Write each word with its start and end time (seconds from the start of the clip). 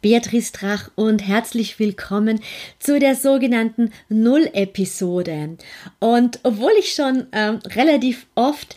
Beatrice 0.00 0.52
Drach 0.52 0.90
und 0.94 1.26
herzlich 1.26 1.78
willkommen 1.80 2.40
zu 2.78 3.00
der 3.00 3.16
sogenannten 3.16 3.90
Null-Episode. 4.08 5.56
Und 5.98 6.38
obwohl 6.44 6.70
ich 6.78 6.92
schon 6.92 7.26
ähm, 7.32 7.58
relativ 7.74 8.26
oft 8.36 8.76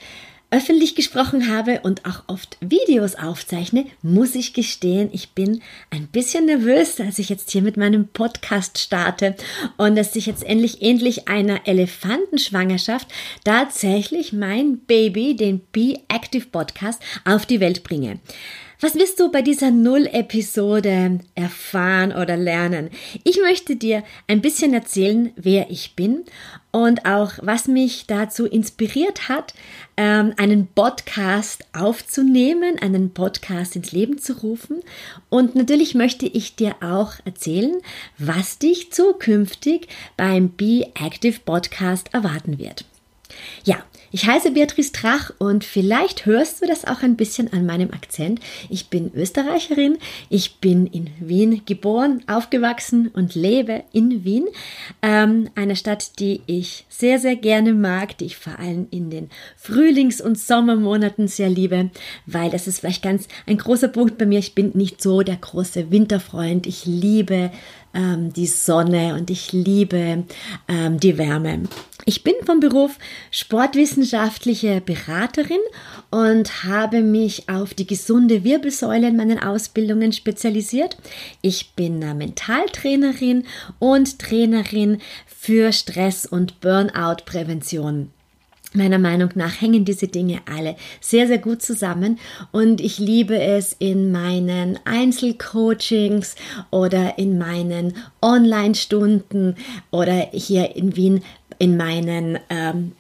öffentlich 0.50 0.96
gesprochen 0.96 1.48
habe 1.48 1.80
und 1.82 2.06
auch 2.06 2.24
oft 2.28 2.58
Videos 2.60 3.16
aufzeichne, 3.16 3.86
muss 4.02 4.36
ich 4.36 4.54
gestehen, 4.54 5.10
ich 5.14 5.30
bin 5.30 5.62
ein 5.92 6.08
bisschen 6.08 6.46
nervös, 6.46 7.00
als 7.00 7.20
ich 7.20 7.30
jetzt 7.30 7.52
hier 7.52 7.62
mit 7.62 7.78
meinem 7.78 8.10
Podcast 8.10 8.78
starte 8.78 9.36
und 9.78 9.96
dass 9.96 10.16
ich 10.16 10.26
jetzt 10.26 10.44
endlich 10.44 10.82
endlich 10.82 11.30
einer 11.30 11.68
Elefantenschwangerschaft 11.68 13.08
tatsächlich 13.46 14.34
mein 14.34 14.80
Baby, 14.80 15.36
den 15.36 15.62
Be 15.72 16.00
Active 16.10 16.48
Podcast, 16.48 17.02
auf 17.24 17.46
die 17.46 17.62
Welt 17.62 17.84
bringe. 17.84 18.20
Was 18.84 18.96
wirst 18.96 19.20
du 19.20 19.32
bei 19.32 19.44
dieser 19.44 19.70
Null-Episode 19.70 21.20
erfahren 21.36 22.12
oder 22.12 22.36
lernen? 22.36 22.90
Ich 23.24 23.40
möchte 23.40 23.76
dir 23.76 24.04
ein 24.26 24.42
bisschen 24.42 24.74
erzählen, 24.74 25.32
wer 25.36 25.70
ich 25.70 25.96
bin 25.96 26.24
und 26.72 27.06
auch 27.06 27.34
was 27.44 27.68
mich 27.68 28.08
dazu 28.08 28.48
inspiriert 28.48 29.30
hat, 29.30 29.54
ähm, 29.98 30.34
einen 30.38 30.66
Podcast 30.66 31.64
aufzunehmen, 31.74 32.80
einen 32.80 33.14
Podcast 33.14 33.76
ins 33.76 33.92
Leben 33.92 34.18
zu 34.18 34.34
rufen. 34.42 34.80
Und 35.30 35.54
natürlich 35.54 35.94
möchte 35.94 36.26
ich 36.26 36.56
dir 36.56 36.76
auch 36.82 37.14
erzählen, 37.24 37.84
was 38.18 38.58
dich 38.58 38.92
zukünftig 38.92 39.90
beim 40.18 40.50
Be 40.50 40.88
Active 41.00 41.40
Podcast 41.46 42.12
erwarten 42.16 42.58
wird. 42.58 42.86
Ja, 43.64 43.84
ich 44.12 44.28
heiße 44.28 44.52
Beatrice 44.52 44.92
Trach 44.92 45.32
und 45.38 45.64
vielleicht 45.64 46.26
hörst 46.26 46.62
du 46.62 46.68
das 46.68 46.86
auch 46.86 47.02
ein 47.02 47.16
bisschen 47.16 47.52
an 47.54 47.66
meinem 47.66 47.92
Akzent. 47.92 48.40
Ich 48.70 48.90
bin 48.90 49.12
Österreicherin, 49.16 49.98
ich 50.30 50.58
bin 50.58 50.86
in 50.88 51.10
Wien 51.20 51.62
geboren, 51.66 52.22
aufgewachsen 52.28 53.08
und 53.08 53.36
lebe 53.36 53.84
in 53.94 54.24
Wien, 54.24 54.48
ähm, 55.02 55.50
einer 55.56 55.76
Stadt, 55.76 56.20
die 56.20 56.42
ich 56.46 56.86
sehr, 56.90 57.20
sehr 57.20 57.36
gerne 57.36 57.74
mag, 57.74 58.18
die 58.18 58.26
ich 58.26 58.38
vor 58.38 58.60
allem 58.60 58.88
in 58.92 59.10
den 59.10 59.30
Frühlings- 59.56 60.22
und 60.22 60.38
Sommermonaten 60.38 61.28
sehr 61.28 61.50
liebe, 61.50 61.90
weil 62.26 62.50
das 62.50 62.68
ist 62.68 62.80
vielleicht 62.80 63.04
ganz 63.04 63.28
ein 63.48 63.58
großer 63.58 63.88
Punkt 63.88 64.18
bei 64.18 64.26
mir. 64.26 64.40
Ich 64.40 64.56
bin 64.56 64.72
nicht 64.74 65.02
so 65.02 65.22
der 65.22 65.38
große 65.38 65.92
Winterfreund. 65.92 66.68
Ich 66.68 66.86
liebe 66.86 67.52
ähm, 67.94 68.34
die 68.34 68.48
Sonne 68.48 69.16
und 69.16 69.30
ich 69.30 69.52
liebe 69.52 70.24
ähm, 70.68 71.00
die 71.00 71.18
Wärme. 71.18 71.64
Ich 72.06 72.24
bin 72.24 72.34
vom 72.46 72.60
Beruf 72.60 72.98
sportwissenschaftliche 73.30 74.82
Beraterin 74.82 75.60
und 76.10 76.64
habe 76.64 77.02
mich 77.02 77.48
auf 77.48 77.74
die 77.74 77.86
gesunde 77.86 78.44
Wirbelsäule 78.44 79.08
in 79.08 79.16
meinen 79.16 79.40
Ausbildungen 79.40 80.12
spezialisiert. 80.12 80.98
Ich 81.42 81.74
bin 81.76 82.00
Mentaltrainerin 82.00 83.46
und 83.80 84.20
Trainerin 84.20 85.00
für 85.26 85.72
Stress- 85.72 86.26
und 86.26 86.60
Burnout-Prävention. 86.60 88.12
Meiner 88.74 89.00
Meinung 89.00 89.32
nach 89.36 89.60
hängen 89.60 89.84
diese 89.84 90.08
Dinge 90.08 90.40
alle 90.50 90.78
sehr, 91.02 91.28
sehr 91.28 91.40
gut 91.40 91.62
zusammen 91.62 92.20
und 92.52 92.80
ich 92.80 93.00
liebe 93.00 93.38
es 93.38 93.76
in 93.78 94.12
meinen 94.12 94.80
Einzelcoachings 94.86 96.36
oder 96.70 97.18
in 97.18 97.38
meinen 97.38 97.96
Online-Stunden 98.22 99.56
oder 99.92 100.30
hier 100.32 100.76
in 100.78 100.96
Wien 100.96 101.22
in 101.60 101.76
meinen 101.76 102.40
ähm, 102.50 102.94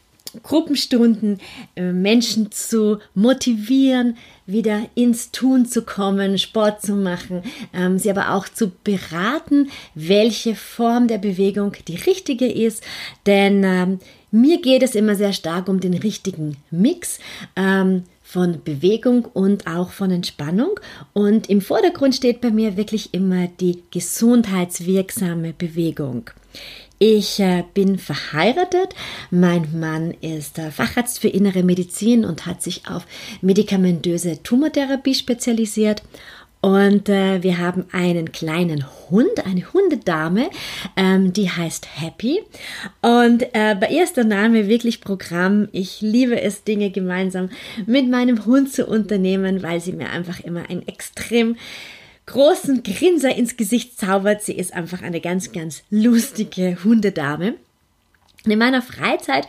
Gruppenstunden 0.43 1.39
äh, 1.75 1.91
Menschen 1.91 2.51
zu 2.51 2.99
motivieren, 3.13 4.17
wieder 4.45 4.81
ins 4.95 5.31
Tun 5.31 5.65
zu 5.65 5.83
kommen, 5.83 6.37
Sport 6.37 6.81
zu 6.81 6.93
machen, 6.93 7.43
ähm, 7.73 7.97
sie 7.97 8.09
aber 8.09 8.33
auch 8.33 8.47
zu 8.47 8.71
beraten, 8.83 9.69
welche 9.95 10.55
Form 10.55 11.07
der 11.07 11.17
Bewegung 11.17 11.73
die 11.87 11.95
richtige 11.95 12.47
ist. 12.47 12.83
Denn 13.25 13.63
ähm, 13.63 13.99
mir 14.31 14.61
geht 14.61 14.83
es 14.83 14.95
immer 14.95 15.15
sehr 15.15 15.33
stark 15.33 15.67
um 15.67 15.79
den 15.79 15.93
richtigen 15.93 16.57
Mix. 16.71 17.19
Ähm, 17.55 18.03
von 18.31 18.63
Bewegung 18.63 19.25
und 19.25 19.67
auch 19.67 19.91
von 19.91 20.09
Entspannung. 20.09 20.79
Und 21.11 21.49
im 21.49 21.59
Vordergrund 21.59 22.15
steht 22.15 22.39
bei 22.39 22.49
mir 22.49 22.77
wirklich 22.77 23.13
immer 23.13 23.47
die 23.59 23.83
gesundheitswirksame 23.91 25.51
Bewegung. 25.51 26.29
Ich 26.97 27.41
äh, 27.41 27.65
bin 27.73 27.97
verheiratet. 27.97 28.95
Mein 29.31 29.77
Mann 29.77 30.11
ist 30.21 30.59
äh, 30.59 30.71
Facharzt 30.71 31.19
für 31.19 31.27
innere 31.27 31.63
Medizin 31.63 32.23
und 32.23 32.45
hat 32.45 32.61
sich 32.61 32.87
auf 32.87 33.05
medikamentöse 33.41 34.41
Tumortherapie 34.43 35.15
spezialisiert. 35.15 36.01
Und 36.61 37.09
äh, 37.09 37.41
wir 37.41 37.57
haben 37.57 37.85
einen 37.91 38.31
kleinen 38.31 38.85
Hund, 39.09 39.45
eine 39.45 39.73
Hundedame, 39.73 40.51
ähm, 40.95 41.33
die 41.33 41.49
heißt 41.49 41.87
Happy. 41.99 42.43
Und 43.01 43.41
äh, 43.53 43.75
bei 43.79 43.87
ihr 43.87 44.03
ist 44.03 44.15
der 44.15 44.25
Name 44.25 44.67
wirklich 44.67 45.01
Programm. 45.01 45.69
Ich 45.71 46.01
liebe 46.01 46.39
es, 46.39 46.63
Dinge 46.63 46.91
gemeinsam 46.91 47.49
mit 47.87 48.07
meinem 48.07 48.45
Hund 48.45 48.71
zu 48.71 48.85
unternehmen, 48.85 49.63
weil 49.63 49.81
sie 49.81 49.93
mir 49.93 50.11
einfach 50.11 50.39
immer 50.41 50.69
ein 50.69 50.87
extrem 50.87 51.57
großen 52.27 52.83
Grinser 52.83 53.35
ins 53.35 53.57
Gesicht 53.57 53.99
zaubert. 53.99 54.43
Sie 54.43 54.53
ist 54.53 54.73
einfach 54.73 55.01
eine 55.01 55.19
ganz, 55.19 55.51
ganz 55.51 55.81
lustige 55.89 56.77
Hundedame. 56.83 57.55
In 58.45 58.59
meiner 58.59 58.83
Freizeit 58.83 59.47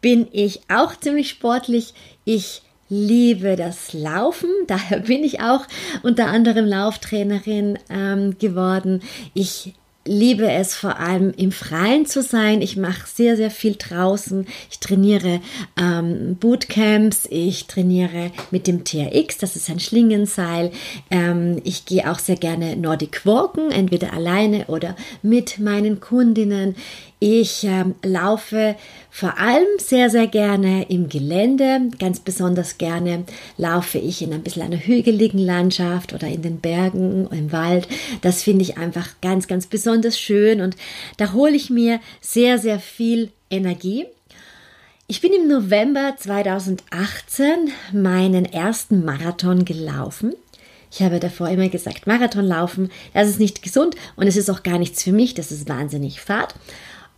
bin 0.00 0.28
ich 0.32 0.60
auch 0.68 0.96
ziemlich 0.98 1.28
sportlich. 1.28 1.94
Ich 2.24 2.62
liebe 2.92 3.56
das 3.56 3.94
Laufen, 3.94 4.50
daher 4.66 5.00
bin 5.00 5.24
ich 5.24 5.40
auch 5.40 5.66
unter 6.02 6.26
anderem 6.26 6.66
Lauftrainerin 6.66 7.78
ähm, 7.88 8.38
geworden. 8.38 9.00
Ich 9.32 9.72
liebe 10.04 10.50
es 10.50 10.74
vor 10.74 10.98
allem 10.98 11.32
im 11.36 11.52
Freien 11.52 12.06
zu 12.06 12.22
sein. 12.22 12.60
Ich 12.60 12.76
mache 12.76 13.06
sehr, 13.06 13.36
sehr 13.36 13.50
viel 13.50 13.76
draußen. 13.78 14.46
Ich 14.70 14.80
trainiere 14.80 15.40
ähm, 15.80 16.36
Bootcamps, 16.40 17.28
ich 17.30 17.66
trainiere 17.66 18.32
mit 18.50 18.66
dem 18.66 18.84
TRX, 18.84 19.38
das 19.38 19.54
ist 19.54 19.70
ein 19.70 19.78
Schlingenseil. 19.80 20.72
Ähm, 21.10 21.62
ich 21.64 21.84
gehe 21.86 22.10
auch 22.10 22.18
sehr 22.18 22.36
gerne 22.36 22.76
Nordic 22.76 23.24
Walken, 23.24 23.70
entweder 23.70 24.12
alleine 24.12 24.66
oder 24.66 24.96
mit 25.22 25.60
meinen 25.60 26.00
Kundinnen. 26.00 26.74
Ich 27.24 27.62
ähm, 27.62 27.94
laufe 28.02 28.74
vor 29.08 29.38
allem 29.38 29.68
sehr, 29.78 30.10
sehr 30.10 30.26
gerne 30.26 30.90
im 30.90 31.08
Gelände. 31.08 31.82
Ganz 32.00 32.18
besonders 32.18 32.78
gerne 32.78 33.22
laufe 33.56 33.98
ich 33.98 34.22
in 34.22 34.32
ein 34.32 34.42
bisschen 34.42 34.62
einer 34.62 34.84
hügeligen 34.84 35.38
Landschaft 35.38 36.12
oder 36.12 36.26
in 36.26 36.42
den 36.42 36.58
Bergen, 36.58 37.28
im 37.30 37.52
Wald. 37.52 37.86
Das 38.22 38.42
finde 38.42 38.62
ich 38.62 38.76
einfach 38.76 39.08
ganz, 39.20 39.46
ganz 39.46 39.68
besonders 39.68 40.18
schön 40.18 40.60
und 40.60 40.74
da 41.16 41.32
hole 41.32 41.52
ich 41.52 41.70
mir 41.70 42.00
sehr, 42.20 42.58
sehr 42.58 42.80
viel 42.80 43.30
Energie. 43.50 44.06
Ich 45.06 45.20
bin 45.20 45.32
im 45.32 45.46
November 45.46 46.16
2018 46.18 47.70
meinen 47.92 48.46
ersten 48.46 49.04
Marathon 49.04 49.64
gelaufen. 49.64 50.34
Ich 50.90 51.02
habe 51.02 51.20
davor 51.20 51.48
immer 51.50 51.68
gesagt, 51.68 52.08
Marathon 52.08 52.44
laufen, 52.44 52.90
das 53.14 53.28
ist 53.28 53.38
nicht 53.38 53.62
gesund 53.62 53.94
und 54.16 54.26
es 54.26 54.36
ist 54.36 54.50
auch 54.50 54.64
gar 54.64 54.78
nichts 54.78 55.04
für 55.04 55.12
mich, 55.12 55.34
das 55.34 55.52
ist 55.52 55.68
wahnsinnig 55.68 56.20
fad. 56.20 56.56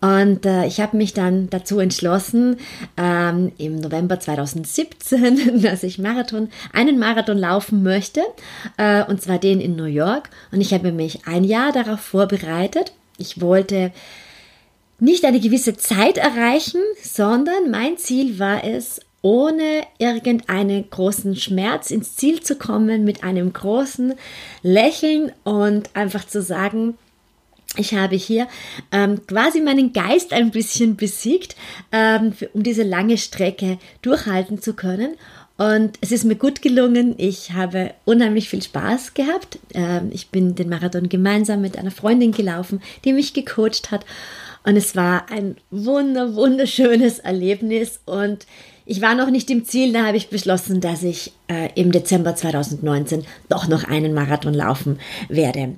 Und 0.04 0.44
äh, 0.44 0.66
ich 0.66 0.80
habe 0.80 0.98
mich 0.98 1.14
dann 1.14 1.48
dazu 1.48 1.78
entschlossen, 1.78 2.58
ähm, 2.98 3.52
im 3.56 3.76
November 3.76 4.20
2017, 4.20 5.62
dass 5.62 5.82
ich 5.82 5.98
Marathon, 5.98 6.50
einen 6.74 6.98
Marathon 6.98 7.38
laufen 7.38 7.82
möchte, 7.82 8.20
äh, 8.76 9.02
und 9.04 9.22
zwar 9.22 9.38
den 9.38 9.62
in 9.62 9.76
New 9.76 9.84
York. 9.84 10.28
Und 10.52 10.60
ich 10.60 10.74
habe 10.74 10.92
mich 10.92 11.26
ein 11.26 11.42
Jahr 11.42 11.72
darauf 11.72 12.00
vorbereitet. 12.00 12.92
Ich 13.16 13.40
wollte 13.40 13.92
nicht 15.00 15.24
eine 15.24 15.40
gewisse 15.40 15.74
Zeit 15.74 16.18
erreichen, 16.18 16.82
sondern 17.02 17.70
mein 17.70 17.96
Ziel 17.96 18.38
war 18.38 18.62
es, 18.62 19.00
ohne 19.22 19.84
irgendeinen 19.96 20.90
großen 20.90 21.34
Schmerz 21.34 21.90
ins 21.90 22.14
Ziel 22.14 22.42
zu 22.42 22.56
kommen, 22.56 23.04
mit 23.04 23.24
einem 23.24 23.54
großen 23.54 24.12
Lächeln 24.60 25.32
und 25.44 25.96
einfach 25.96 26.26
zu 26.26 26.42
sagen, 26.42 26.98
ich 27.76 27.94
habe 27.94 28.17
hier 28.17 28.47
ähm, 28.93 29.26
quasi 29.26 29.61
meinen 29.61 29.93
Geist 29.93 30.32
ein 30.32 30.50
bisschen 30.50 30.97
besiegt, 30.97 31.56
ähm, 31.93 32.32
für, 32.32 32.49
um 32.49 32.62
diese 32.62 32.82
lange 32.82 33.19
Strecke 33.19 33.79
durchhalten 34.03 34.61
zu 34.61 34.75
können. 34.75 35.17
Und 35.56 35.99
es 36.00 36.11
ist 36.11 36.25
mir 36.25 36.35
gut 36.35 36.62
gelungen. 36.62 37.15
Ich 37.17 37.53
habe 37.53 37.94
unheimlich 38.05 38.49
viel 38.49 38.62
Spaß 38.62 39.15
gehabt. 39.15 39.59
Ähm, 39.73 40.11
ich 40.12 40.31
bin 40.31 40.55
den 40.55 40.69
Marathon 40.69 41.09
gemeinsam 41.09 41.61
mit 41.61 41.79
einer 41.79 41.93
Freundin 41.93 42.32
gelaufen, 42.32 42.82
die 43.05 43.12
mich 43.12 43.35
gecoacht 43.35 43.91
hat. 43.91 44.05
Und 44.65 44.76
es 44.76 44.97
war 44.97 45.31
ein 45.31 45.56
wunder, 45.71 46.35
wunderschönes 46.35 47.21
Erlebnis. 47.21 48.00
Und 48.05 48.47
ich 48.87 49.00
war 49.00 49.15
noch 49.15 49.31
nicht 49.31 49.50
im 49.50 49.65
Ziel, 49.65 49.93
da 49.93 50.06
habe 50.06 50.17
ich 50.17 50.29
beschlossen, 50.29 50.81
dass 50.81 51.03
ich 51.03 51.32
äh, 51.49 51.71
im 51.75 51.93
Dezember 51.93 52.35
2019 52.35 53.25
doch 53.49 53.69
noch 53.69 53.85
einen 53.85 54.12
Marathon 54.12 54.55
laufen 54.55 54.99
werde. 55.29 55.76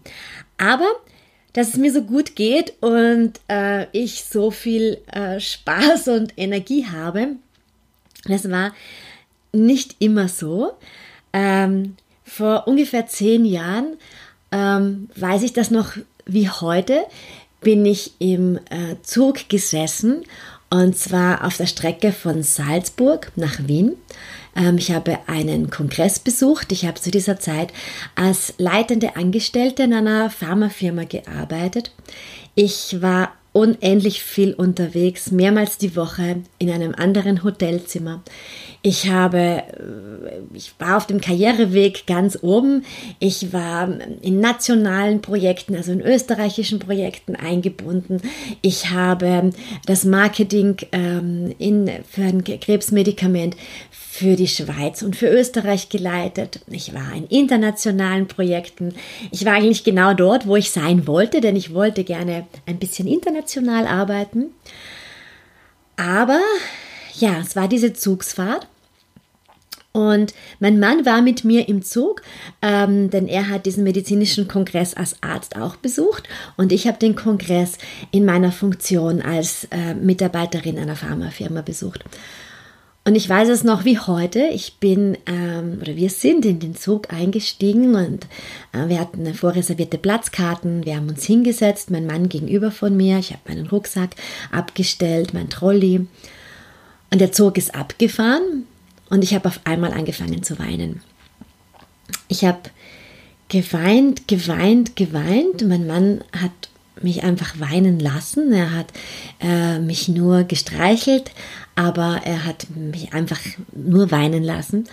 Aber 0.59 0.89
dass 1.56 1.69
es 1.69 1.76
mir 1.79 1.91
so 1.91 2.03
gut 2.03 2.37
geht 2.37 2.75
und 2.82 3.32
äh, 3.49 3.87
ich 3.93 4.25
so 4.25 4.50
viel 4.50 4.99
äh, 5.11 5.41
Spaß 5.41 6.08
und 6.17 6.35
Energie 6.37 6.85
habe, 6.87 7.37
das 8.26 8.50
war 8.50 8.75
nicht 9.53 9.97
immer 9.99 10.29
so. 10.29 10.73
Ähm, 11.32 11.97
vor 12.25 12.69
ungefähr 12.69 13.06
zehn 13.06 13.47
Jahren 13.47 13.97
ähm, 14.53 15.08
weiß 15.17 15.43
ich 15.44 15.55
das 15.55 15.70
noch 15.70 15.93
wie 16.26 16.50
heute, 16.50 17.05
bin 17.62 17.87
ich 17.87 18.12
im 18.19 18.59
äh, 18.69 18.97
Zug 19.02 19.49
gesessen 19.49 20.25
und 20.69 20.99
zwar 20.99 21.43
auf 21.43 21.56
der 21.56 21.67
Strecke 21.67 22.12
von 22.12 22.43
Salzburg 22.43 23.32
nach 23.35 23.67
Wien. 23.67 23.94
Ähm, 24.56 24.79
ich 24.79 24.91
habe 24.91 25.19
einen 25.26 25.70
Kongress 25.70 26.19
besucht. 26.19 26.73
Ich 26.73 26.87
habe 26.87 27.00
zu 27.00 27.11
dieser 27.11 27.38
Zeit 27.38 27.73
als 28.14 28.55
leitende 28.58 29.17
Angestellte 29.17 29.85
in 29.85 29.94
einer 29.94 30.31
Pharmafirma 30.31 31.05
gearbeitet. 31.05 31.93
Ich 32.55 33.03
war 33.03 33.32
unendlich 33.53 34.23
viel 34.23 34.53
unterwegs, 34.53 35.31
mehrmals 35.31 35.79
die 35.79 35.97
Woche 35.97 36.43
in 36.58 36.70
einem 36.70 36.94
anderen 36.94 37.43
Hotelzimmer. 37.43 38.23
Ich 38.87 39.09
habe, 39.09 39.38
äh, 39.38 39.62
ich 40.55 40.73
war 40.79 40.97
auf 40.97 41.09
dem 41.09 41.21
Karriereweg 41.21 42.06
ganz 42.06 42.38
oben. 42.41 42.85
Ich 43.19 43.53
war 43.53 43.88
in 44.23 44.38
nationalen 44.38 45.21
Projekten, 45.23 45.75
also 45.75 45.91
in 45.91 46.00
österreichischen 46.00 46.79
Projekten 46.79 47.35
eingebunden. 47.35 48.23
Ich 48.62 48.91
habe 48.91 49.50
das 49.87 50.05
Marketing 50.05 50.77
ähm, 50.93 51.53
in, 51.59 51.91
für 52.09 52.23
ein 52.23 52.44
Krebsmedikament 52.44 53.56
für 53.91 54.37
die 54.37 54.47
Schweiz 54.47 55.03
und 55.03 55.17
für 55.17 55.31
Österreich 55.31 55.88
geleitet. 55.88 56.61
Ich 56.71 56.94
war 56.94 57.12
in 57.12 57.27
internationalen 57.27 58.29
Projekten. 58.29 58.94
Ich 59.33 59.44
war 59.44 59.55
eigentlich 59.55 59.83
genau 59.83 60.15
dort, 60.15 60.47
wo 60.47 60.55
ich 60.55 60.71
sein 60.71 61.09
wollte, 61.09 61.41
denn 61.41 61.56
ich 61.56 61.75
wollte 61.75 62.05
gerne 62.05 62.47
ein 62.67 62.79
bisschen 62.79 63.09
international 63.09 63.88
arbeiten. 63.88 64.53
Aber 65.97 66.38
ja, 67.19 67.41
es 67.41 67.56
war 67.56 67.67
diese 67.67 67.93
Zugsfahrt. 67.93 68.69
Und 69.97 70.35
mein 70.61 70.79
Mann 70.79 71.07
war 71.07 71.23
mit 71.23 71.43
mir 71.43 71.71
im 71.71 71.81
Zug, 71.81 72.21
ähm, 72.61 73.09
denn 73.09 73.29
er 73.29 73.49
hat 73.49 73.65
diesen 73.65 73.83
medizinischen 73.83 74.47
Kongress 74.47 74.93
als 74.93 75.23
Arzt 75.23 75.57
auch 75.57 75.77
besucht 75.77 76.29
und 76.59 76.71
ich 76.71 76.87
habe 76.87 76.99
den 76.99 77.17
Kongress 77.17 77.79
in 78.11 78.27
meiner 78.27 78.53
Funktion 78.53 79.23
als 79.23 79.67
äh, 79.71 79.95
Mitarbeiterin 79.95 80.79
einer 80.79 80.97
Pharmafirma 80.97 81.63
besucht. 81.63 82.05
Und 83.07 83.15
ich 83.15 83.27
weiß 83.27 83.49
es 83.49 83.65
noch 83.65 83.87
wie 83.87 83.99
heute. 83.99 84.49
Ich 84.53 84.77
bin 84.81 85.17
ähm, 85.25 85.79
oder 85.81 85.97
wir 85.97 86.11
sind 86.11 86.45
in 86.45 86.61
den 86.61 86.77
Zug 86.77 87.11
eingestiegen 87.11 87.95
und 87.95 88.27
äh, 88.75 88.89
wir 88.89 89.01
hatten 89.01 89.33
vorreservierte 89.33 89.97
Platzkarten. 89.97 90.85
Wir 90.85 90.97
haben 90.97 91.09
uns 91.09 91.25
hingesetzt, 91.25 91.91
mein 91.91 92.05
Mann 92.05 92.29
gegenüber 92.29 92.71
von 92.71 92.95
mir. 92.95 93.19
Ich 93.19 93.31
habe 93.31 93.41
meinen 93.49 93.69
Rucksack 93.69 94.11
abgestellt, 94.53 95.33
mein 95.33 95.49
Trolley. 95.49 96.07
Und 97.11 97.21
der 97.23 97.33
Zug 97.33 97.57
ist 97.57 97.75
abgefahren 97.75 98.67
und 99.11 99.25
ich 99.25 99.35
habe 99.35 99.49
auf 99.49 99.61
einmal 99.64 99.93
angefangen 99.93 100.43
zu 100.43 100.58
weinen. 100.58 101.00
Ich 102.29 102.44
habe 102.44 102.61
geweint, 103.49 104.29
geweint, 104.29 104.97
geweint. 104.97 105.67
Mein 105.67 105.87
Mann 105.87 106.25
hat 106.32 106.50
mich 107.03 107.23
einfach 107.23 107.61
weinen 107.61 108.00
lassen. 108.00 108.53
Er 108.53 108.73
hat 108.73 108.87
äh, 109.41 109.79
mich 109.79 110.08
nur 110.08 110.44
gestreichelt, 110.44 111.31
aber 111.75 112.20
er 112.25 112.44
hat 112.44 112.67
mich 112.75 113.12
einfach 113.12 113.41
nur 113.73 114.11
weinen 114.11 114.43
lassen. 114.43 114.85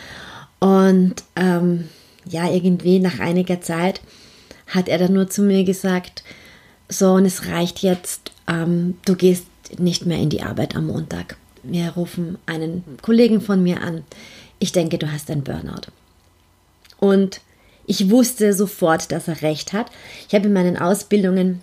Und 0.59 1.15
ähm, 1.35 1.89
ja, 2.29 2.49
irgendwie 2.49 2.99
nach 2.99 3.19
einiger 3.19 3.61
Zeit 3.61 4.01
hat 4.67 4.87
er 4.87 4.97
dann 4.97 5.13
nur 5.13 5.29
zu 5.29 5.41
mir 5.41 5.63
gesagt, 5.63 6.23
so 6.89 7.13
und 7.13 7.25
es 7.25 7.47
reicht 7.47 7.79
jetzt, 7.79 8.31
ähm, 8.47 8.97
du 9.05 9.15
gehst 9.15 9.45
nicht 9.77 10.05
mehr 10.05 10.19
in 10.19 10.29
die 10.29 10.43
Arbeit 10.43 10.75
am 10.75 10.87
Montag. 10.87 11.37
Wir 11.63 11.91
rufen 11.91 12.37
einen 12.45 12.83
Kollegen 13.01 13.41
von 13.41 13.63
mir 13.63 13.81
an. 13.81 14.03
Ich 14.59 14.71
denke, 14.71 14.97
du 14.97 15.11
hast 15.11 15.31
ein 15.31 15.43
Burnout. 15.43 15.87
Und 16.99 17.41
ich 17.85 18.09
wusste 18.09 18.53
sofort, 18.53 19.11
dass 19.11 19.27
er 19.27 19.41
recht 19.41 19.73
hat. 19.73 19.87
Ich 20.27 20.35
habe 20.35 20.47
in 20.47 20.53
meinen 20.53 20.77
Ausbildungen 20.77 21.61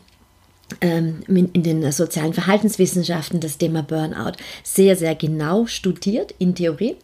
ähm, 0.80 1.22
in 1.26 1.62
den 1.62 1.90
sozialen 1.92 2.34
Verhaltenswissenschaften 2.34 3.40
das 3.40 3.58
Thema 3.58 3.82
Burnout 3.82 4.32
sehr, 4.62 4.96
sehr 4.96 5.14
genau 5.14 5.66
studiert 5.66 6.34
in 6.38 6.54
Theorie 6.54 6.96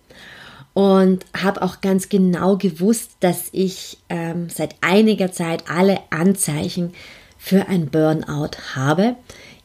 und 0.74 1.24
habe 1.34 1.62
auch 1.62 1.80
ganz 1.80 2.08
genau 2.08 2.56
gewusst, 2.58 3.12
dass 3.20 3.48
ich 3.52 3.98
ähm, 4.08 4.50
seit 4.50 4.74
einiger 4.82 5.32
Zeit 5.32 5.64
alle 5.70 5.98
Anzeichen 6.10 6.92
für 7.38 7.68
ein 7.68 7.88
Burnout 7.88 8.74
habe. 8.74 9.16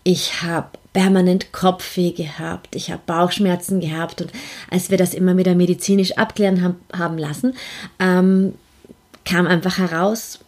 Ich 0.03 0.41
habe 0.41 0.69
permanent 0.93 1.53
Kopfweh 1.53 2.11
gehabt, 2.11 2.75
ich 2.75 2.91
habe 2.91 3.01
Bauchschmerzen 3.05 3.79
gehabt 3.79 4.21
und 4.21 4.31
als 4.69 4.89
wir 4.89 4.97
das 4.97 5.13
immer 5.13 5.37
wieder 5.37 5.55
medizinisch 5.55 6.17
abklären 6.17 6.75
haben, 6.93 7.17
lassen, 7.17 7.55
ähm, 7.99 8.53
kam 9.23 9.47
einfach 9.47 9.77
heraus, 9.77 10.39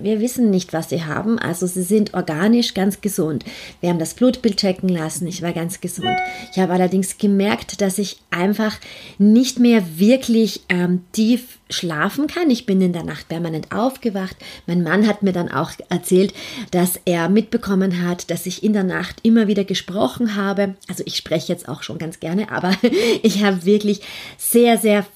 wir 0.00 0.20
wissen 0.20 0.50
nicht, 0.50 0.72
was 0.72 0.88
sie 0.88 1.04
haben. 1.04 1.38
Also 1.38 1.66
sie 1.66 1.82
sind 1.82 2.14
organisch 2.14 2.74
ganz 2.74 3.00
gesund. 3.00 3.44
Wir 3.80 3.90
haben 3.90 3.98
das 3.98 4.14
Blutbild 4.14 4.56
checken 4.56 4.88
lassen. 4.88 5.26
Ich 5.26 5.42
war 5.42 5.52
ganz 5.52 5.80
gesund. 5.80 6.16
Ich 6.52 6.58
habe 6.58 6.72
allerdings 6.72 7.18
gemerkt, 7.18 7.80
dass 7.80 7.98
ich 7.98 8.18
einfach 8.30 8.78
nicht 9.18 9.58
mehr 9.58 9.98
wirklich 9.98 10.62
ähm, 10.68 11.04
tief 11.12 11.58
schlafen 11.70 12.26
kann. 12.26 12.50
Ich 12.50 12.66
bin 12.66 12.80
in 12.80 12.92
der 12.92 13.04
Nacht 13.04 13.28
permanent 13.28 13.72
aufgewacht. 13.72 14.36
Mein 14.66 14.82
Mann 14.82 15.06
hat 15.06 15.22
mir 15.22 15.32
dann 15.32 15.50
auch 15.50 15.72
erzählt, 15.88 16.34
dass 16.70 17.00
er 17.04 17.28
mitbekommen 17.28 18.06
hat, 18.06 18.30
dass 18.30 18.46
ich 18.46 18.62
in 18.62 18.72
der 18.72 18.84
Nacht 18.84 19.16
immer 19.22 19.48
wieder 19.48 19.64
gesprochen 19.64 20.36
habe. 20.36 20.74
Also 20.88 21.02
ich 21.06 21.16
spreche 21.16 21.52
jetzt 21.52 21.68
auch 21.68 21.82
schon 21.82 21.98
ganz 21.98 22.20
gerne, 22.20 22.50
aber 22.50 22.72
ich 23.22 23.42
habe 23.42 23.64
wirklich 23.64 24.02
sehr, 24.36 24.78
sehr 24.78 25.06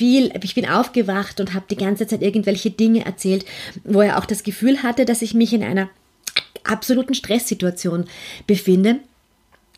viel, 0.00 0.32
ich 0.42 0.54
bin 0.54 0.66
aufgewacht 0.66 1.40
und 1.40 1.52
habe 1.52 1.66
die 1.70 1.76
ganze 1.76 2.06
Zeit 2.06 2.22
irgendwelche 2.22 2.70
Dinge 2.70 3.04
erzählt, 3.04 3.44
wo 3.84 4.00
er 4.00 4.16
auch 4.16 4.24
das 4.24 4.44
Gefühl 4.44 4.82
hatte, 4.82 5.04
dass 5.04 5.20
ich 5.20 5.34
mich 5.34 5.52
in 5.52 5.62
einer 5.62 5.90
absoluten 6.64 7.12
Stresssituation 7.12 8.06
befinde. 8.46 9.00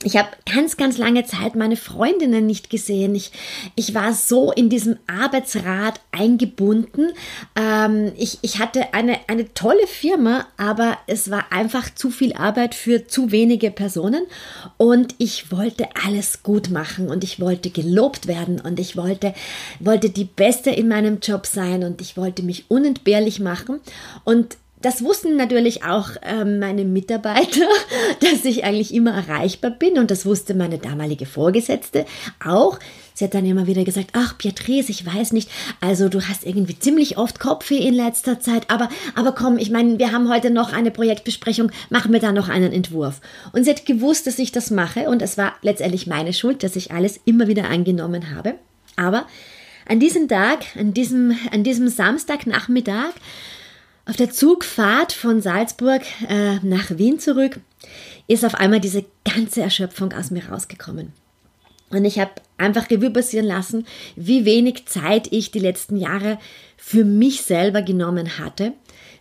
Ich 0.04 0.16
habe 0.16 0.28
ganz, 0.52 0.76
ganz 0.76 0.98
lange 0.98 1.24
Zeit 1.24 1.54
meine 1.54 1.76
Freundinnen 1.76 2.46
nicht 2.46 2.70
gesehen. 2.70 3.14
Ich, 3.14 3.30
ich 3.76 3.94
war 3.94 4.12
so 4.12 4.50
in 4.50 4.68
diesem 4.68 4.98
Arbeitsrat 5.06 6.00
eingebunden. 6.10 7.12
Ähm, 7.54 8.12
ich, 8.16 8.38
ich 8.42 8.58
hatte 8.58 8.94
eine, 8.94 9.20
eine 9.28 9.54
tolle 9.54 9.86
Firma, 9.86 10.46
aber 10.56 10.98
es 11.06 11.30
war 11.30 11.52
einfach 11.52 11.94
zu 11.94 12.10
viel 12.10 12.32
Arbeit 12.32 12.74
für 12.74 13.06
zu 13.06 13.30
wenige 13.30 13.70
Personen. 13.70 14.26
Und 14.76 15.14
ich 15.18 15.52
wollte 15.52 15.88
alles 16.04 16.42
gut 16.42 16.70
machen 16.70 17.08
und 17.08 17.22
ich 17.22 17.38
wollte 17.38 17.70
gelobt 17.70 18.26
werden 18.26 18.60
und 18.60 18.80
ich 18.80 18.96
wollte, 18.96 19.34
wollte 19.78 20.10
die 20.10 20.24
Beste 20.24 20.70
in 20.70 20.88
meinem 20.88 21.20
Job 21.20 21.46
sein 21.46 21.84
und 21.84 22.00
ich 22.00 22.16
wollte 22.16 22.42
mich 22.42 22.64
unentbehrlich 22.68 23.38
machen. 23.38 23.80
Und 24.24 24.56
das 24.82 25.02
wussten 25.02 25.36
natürlich 25.36 25.84
auch 25.84 26.10
äh, 26.22 26.44
meine 26.44 26.84
Mitarbeiter, 26.84 27.66
dass 28.20 28.44
ich 28.44 28.64
eigentlich 28.64 28.92
immer 28.92 29.12
erreichbar 29.12 29.70
bin 29.70 29.98
und 29.98 30.10
das 30.10 30.26
wusste 30.26 30.54
meine 30.54 30.78
damalige 30.78 31.26
Vorgesetzte 31.26 32.04
auch. 32.44 32.78
Sie 33.14 33.24
hat 33.24 33.34
dann 33.34 33.44
immer 33.44 33.66
wieder 33.66 33.84
gesagt, 33.84 34.10
ach 34.14 34.34
Beatrice, 34.34 34.90
ich 34.90 35.04
weiß 35.04 35.32
nicht, 35.32 35.50
also 35.80 36.08
du 36.08 36.22
hast 36.22 36.46
irgendwie 36.46 36.78
ziemlich 36.78 37.18
oft 37.18 37.40
Kopfweh 37.40 37.78
in 37.78 37.94
letzter 37.94 38.40
Zeit, 38.40 38.70
aber, 38.70 38.88
aber 39.14 39.32
komm, 39.32 39.58
ich 39.58 39.70
meine, 39.70 39.98
wir 39.98 40.12
haben 40.12 40.30
heute 40.30 40.50
noch 40.50 40.72
eine 40.72 40.90
Projektbesprechung, 40.90 41.70
machen 41.90 42.12
wir 42.12 42.20
da 42.20 42.32
noch 42.32 42.48
einen 42.48 42.72
Entwurf. 42.72 43.20
Und 43.52 43.64
sie 43.64 43.70
hat 43.70 43.86
gewusst, 43.86 44.26
dass 44.26 44.38
ich 44.38 44.50
das 44.50 44.70
mache 44.70 45.08
und 45.08 45.20
es 45.22 45.36
war 45.36 45.54
letztendlich 45.62 46.06
meine 46.06 46.32
Schuld, 46.32 46.62
dass 46.62 46.76
ich 46.76 46.90
alles 46.90 47.20
immer 47.24 47.48
wieder 47.48 47.68
angenommen 47.68 48.34
habe. 48.34 48.54
Aber 48.96 49.26
an 49.86 50.00
diesem 50.00 50.28
Tag, 50.28 50.64
an 50.78 50.94
diesem, 50.94 51.36
an 51.50 51.64
diesem 51.64 51.88
Samstagnachmittag, 51.88 53.12
auf 54.04 54.16
der 54.16 54.30
Zugfahrt 54.30 55.12
von 55.12 55.40
Salzburg 55.40 56.02
äh, 56.28 56.56
nach 56.62 56.90
Wien 56.90 57.18
zurück 57.18 57.60
ist 58.26 58.44
auf 58.44 58.54
einmal 58.54 58.80
diese 58.80 59.04
ganze 59.24 59.62
Erschöpfung 59.62 60.12
aus 60.12 60.30
mir 60.30 60.48
rausgekommen. 60.48 61.12
Und 61.90 62.04
ich 62.04 62.18
habe 62.18 62.30
einfach 62.56 62.90
Revue 62.90 63.10
passieren 63.10 63.46
lassen, 63.46 63.86
wie 64.16 64.44
wenig 64.44 64.86
Zeit 64.86 65.28
ich 65.30 65.50
die 65.50 65.58
letzten 65.58 65.96
Jahre 65.96 66.38
für 66.76 67.04
mich 67.04 67.42
selber 67.42 67.82
genommen 67.82 68.38
hatte. 68.38 68.72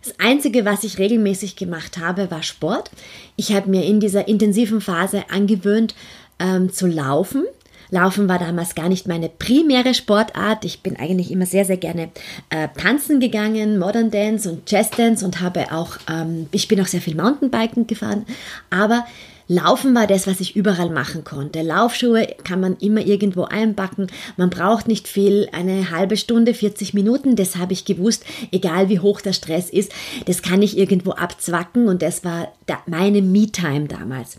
Das 0.02 0.18
Einzige, 0.18 0.64
was 0.64 0.82
ich 0.82 0.98
regelmäßig 0.98 1.54
gemacht 1.56 1.98
habe, 1.98 2.30
war 2.30 2.42
Sport. 2.42 2.90
Ich 3.36 3.52
habe 3.52 3.70
mir 3.70 3.84
in 3.84 4.00
dieser 4.00 4.26
intensiven 4.26 4.80
Phase 4.80 5.24
angewöhnt 5.30 5.94
ähm, 6.38 6.72
zu 6.72 6.86
laufen. 6.86 7.44
Laufen 7.92 8.26
war 8.26 8.38
damals 8.38 8.74
gar 8.74 8.88
nicht 8.88 9.06
meine 9.06 9.28
primäre 9.28 9.92
Sportart. 9.92 10.64
Ich 10.64 10.80
bin 10.80 10.96
eigentlich 10.96 11.30
immer 11.30 11.44
sehr, 11.44 11.66
sehr 11.66 11.76
gerne 11.76 12.08
äh, 12.48 12.68
tanzen 12.74 13.20
gegangen, 13.20 13.78
Modern 13.78 14.10
Dance 14.10 14.50
und 14.50 14.68
Jazz 14.70 14.88
Dance 14.90 15.22
und 15.22 15.42
habe 15.42 15.70
auch, 15.72 15.98
ähm, 16.10 16.46
ich 16.52 16.68
bin 16.68 16.80
auch 16.80 16.86
sehr 16.86 17.02
viel 17.02 17.14
Mountainbiken 17.14 17.86
gefahren. 17.86 18.24
Aber 18.70 19.04
Laufen 19.52 19.94
war 19.94 20.06
das, 20.06 20.26
was 20.26 20.40
ich 20.40 20.56
überall 20.56 20.88
machen 20.88 21.24
konnte. 21.24 21.60
Laufschuhe 21.60 22.26
kann 22.42 22.58
man 22.58 22.78
immer 22.78 23.02
irgendwo 23.02 23.44
einbacken. 23.44 24.06
Man 24.38 24.48
braucht 24.48 24.88
nicht 24.88 25.06
viel, 25.06 25.46
eine 25.52 25.90
halbe 25.90 26.16
Stunde, 26.16 26.54
40 26.54 26.94
Minuten. 26.94 27.36
Das 27.36 27.56
habe 27.56 27.74
ich 27.74 27.84
gewusst, 27.84 28.24
egal 28.50 28.88
wie 28.88 29.00
hoch 29.00 29.20
der 29.20 29.34
Stress 29.34 29.68
ist. 29.68 29.92
Das 30.24 30.40
kann 30.40 30.62
ich 30.62 30.78
irgendwo 30.78 31.10
abzwacken 31.10 31.88
und 31.88 32.00
das 32.00 32.24
war 32.24 32.50
meine 32.86 33.20
Me-Time 33.20 33.88
damals. 33.88 34.38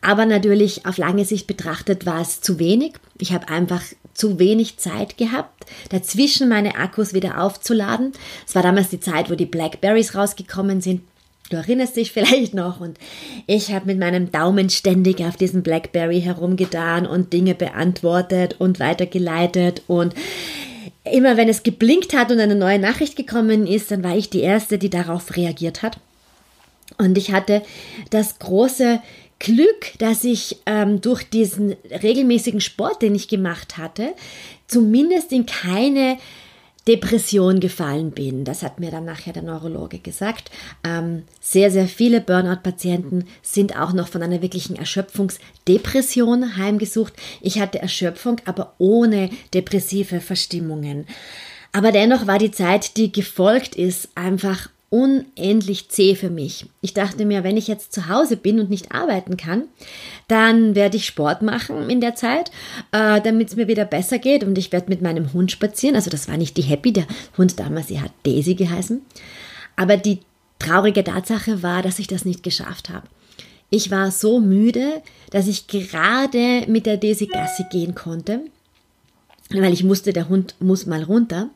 Aber 0.00 0.26
natürlich 0.26 0.86
auf 0.86 0.96
lange 0.96 1.24
Sicht 1.24 1.48
betrachtet 1.48 2.06
war 2.06 2.20
es 2.20 2.40
zu 2.40 2.60
wenig. 2.60 2.92
Ich 3.18 3.32
habe 3.32 3.48
einfach 3.48 3.82
zu 4.14 4.38
wenig 4.38 4.76
Zeit 4.76 5.18
gehabt, 5.18 5.66
dazwischen 5.88 6.48
meine 6.48 6.76
Akkus 6.76 7.14
wieder 7.14 7.42
aufzuladen. 7.42 8.12
Es 8.46 8.54
war 8.54 8.62
damals 8.62 8.90
die 8.90 9.00
Zeit, 9.00 9.28
wo 9.28 9.34
die 9.34 9.46
Blackberries 9.46 10.14
rausgekommen 10.14 10.80
sind. 10.80 11.00
Du 11.50 11.56
erinnerst 11.56 11.96
dich 11.96 12.12
vielleicht 12.12 12.54
noch 12.54 12.80
und 12.80 12.98
ich 13.46 13.72
habe 13.72 13.86
mit 13.86 13.98
meinem 13.98 14.30
Daumen 14.30 14.70
ständig 14.70 15.20
auf 15.20 15.36
diesem 15.36 15.62
Blackberry 15.62 16.20
herumgetan 16.20 17.06
und 17.06 17.32
Dinge 17.32 17.54
beantwortet 17.54 18.56
und 18.58 18.80
weitergeleitet 18.80 19.82
und 19.86 20.14
immer 21.04 21.36
wenn 21.36 21.48
es 21.48 21.62
geblinkt 21.62 22.14
hat 22.14 22.30
und 22.30 22.40
eine 22.40 22.54
neue 22.54 22.78
Nachricht 22.78 23.16
gekommen 23.16 23.66
ist, 23.66 23.90
dann 23.90 24.04
war 24.04 24.16
ich 24.16 24.30
die 24.30 24.40
Erste, 24.40 24.78
die 24.78 24.90
darauf 24.90 25.36
reagiert 25.36 25.82
hat. 25.82 25.98
Und 26.98 27.18
ich 27.18 27.32
hatte 27.32 27.62
das 28.10 28.38
große 28.38 29.00
Glück, 29.38 29.92
dass 29.98 30.22
ich 30.24 30.58
ähm, 30.66 31.00
durch 31.00 31.28
diesen 31.28 31.74
regelmäßigen 31.90 32.60
Sport, 32.60 33.02
den 33.02 33.14
ich 33.14 33.26
gemacht 33.26 33.76
hatte, 33.76 34.14
zumindest 34.68 35.32
in 35.32 35.46
keine 35.46 36.18
Depression 36.88 37.60
gefallen 37.60 38.10
bin. 38.10 38.44
Das 38.44 38.62
hat 38.62 38.80
mir 38.80 38.90
dann 38.90 39.04
nachher 39.04 39.32
der 39.32 39.42
Neurologe 39.42 39.98
gesagt. 39.98 40.50
Ähm, 40.82 41.22
sehr, 41.40 41.70
sehr 41.70 41.86
viele 41.86 42.20
Burnout-Patienten 42.20 43.26
sind 43.40 43.78
auch 43.78 43.92
noch 43.92 44.08
von 44.08 44.22
einer 44.22 44.42
wirklichen 44.42 44.76
Erschöpfungsdepression 44.76 46.56
heimgesucht. 46.56 47.14
Ich 47.40 47.60
hatte 47.60 47.80
Erschöpfung, 47.80 48.40
aber 48.46 48.74
ohne 48.78 49.30
depressive 49.54 50.20
Verstimmungen. 50.20 51.06
Aber 51.72 51.92
dennoch 51.92 52.26
war 52.26 52.38
die 52.38 52.50
Zeit, 52.50 52.96
die 52.96 53.12
gefolgt 53.12 53.76
ist, 53.76 54.08
einfach 54.14 54.68
unendlich 54.92 55.88
zäh 55.88 56.14
für 56.14 56.28
mich. 56.28 56.66
Ich 56.82 56.92
dachte 56.92 57.24
mir, 57.24 57.42
wenn 57.44 57.56
ich 57.56 57.66
jetzt 57.66 57.94
zu 57.94 58.08
Hause 58.08 58.36
bin 58.36 58.60
und 58.60 58.68
nicht 58.68 58.92
arbeiten 58.92 59.38
kann, 59.38 59.64
dann 60.28 60.74
werde 60.74 60.98
ich 60.98 61.06
Sport 61.06 61.40
machen 61.40 61.88
in 61.88 62.02
der 62.02 62.14
Zeit, 62.14 62.50
äh, 62.92 63.22
damit 63.22 63.48
es 63.48 63.56
mir 63.56 63.68
wieder 63.68 63.86
besser 63.86 64.18
geht 64.18 64.44
und 64.44 64.58
ich 64.58 64.70
werde 64.70 64.90
mit 64.90 65.00
meinem 65.00 65.32
Hund 65.32 65.50
spazieren. 65.50 65.96
Also 65.96 66.10
das 66.10 66.28
war 66.28 66.36
nicht 66.36 66.58
die 66.58 66.62
Happy, 66.62 66.92
der 66.92 67.06
Hund 67.38 67.58
damals, 67.58 67.88
sie 67.88 68.02
hat 68.02 68.12
Daisy 68.24 68.54
geheißen. 68.54 69.00
Aber 69.76 69.96
die 69.96 70.18
traurige 70.58 71.02
Tatsache 71.02 71.62
war, 71.62 71.80
dass 71.80 71.98
ich 71.98 72.06
das 72.06 72.26
nicht 72.26 72.42
geschafft 72.42 72.90
habe. 72.90 73.08
Ich 73.70 73.90
war 73.90 74.10
so 74.10 74.40
müde, 74.40 75.00
dass 75.30 75.48
ich 75.48 75.68
gerade 75.68 76.64
mit 76.66 76.84
der 76.84 76.98
Daisy 76.98 77.28
Gasse 77.28 77.66
gehen 77.72 77.94
konnte, 77.94 78.40
weil 79.48 79.72
ich 79.72 79.84
musste, 79.84 80.12
der 80.12 80.28
Hund 80.28 80.54
muss 80.60 80.84
mal 80.84 81.02
runter. 81.02 81.48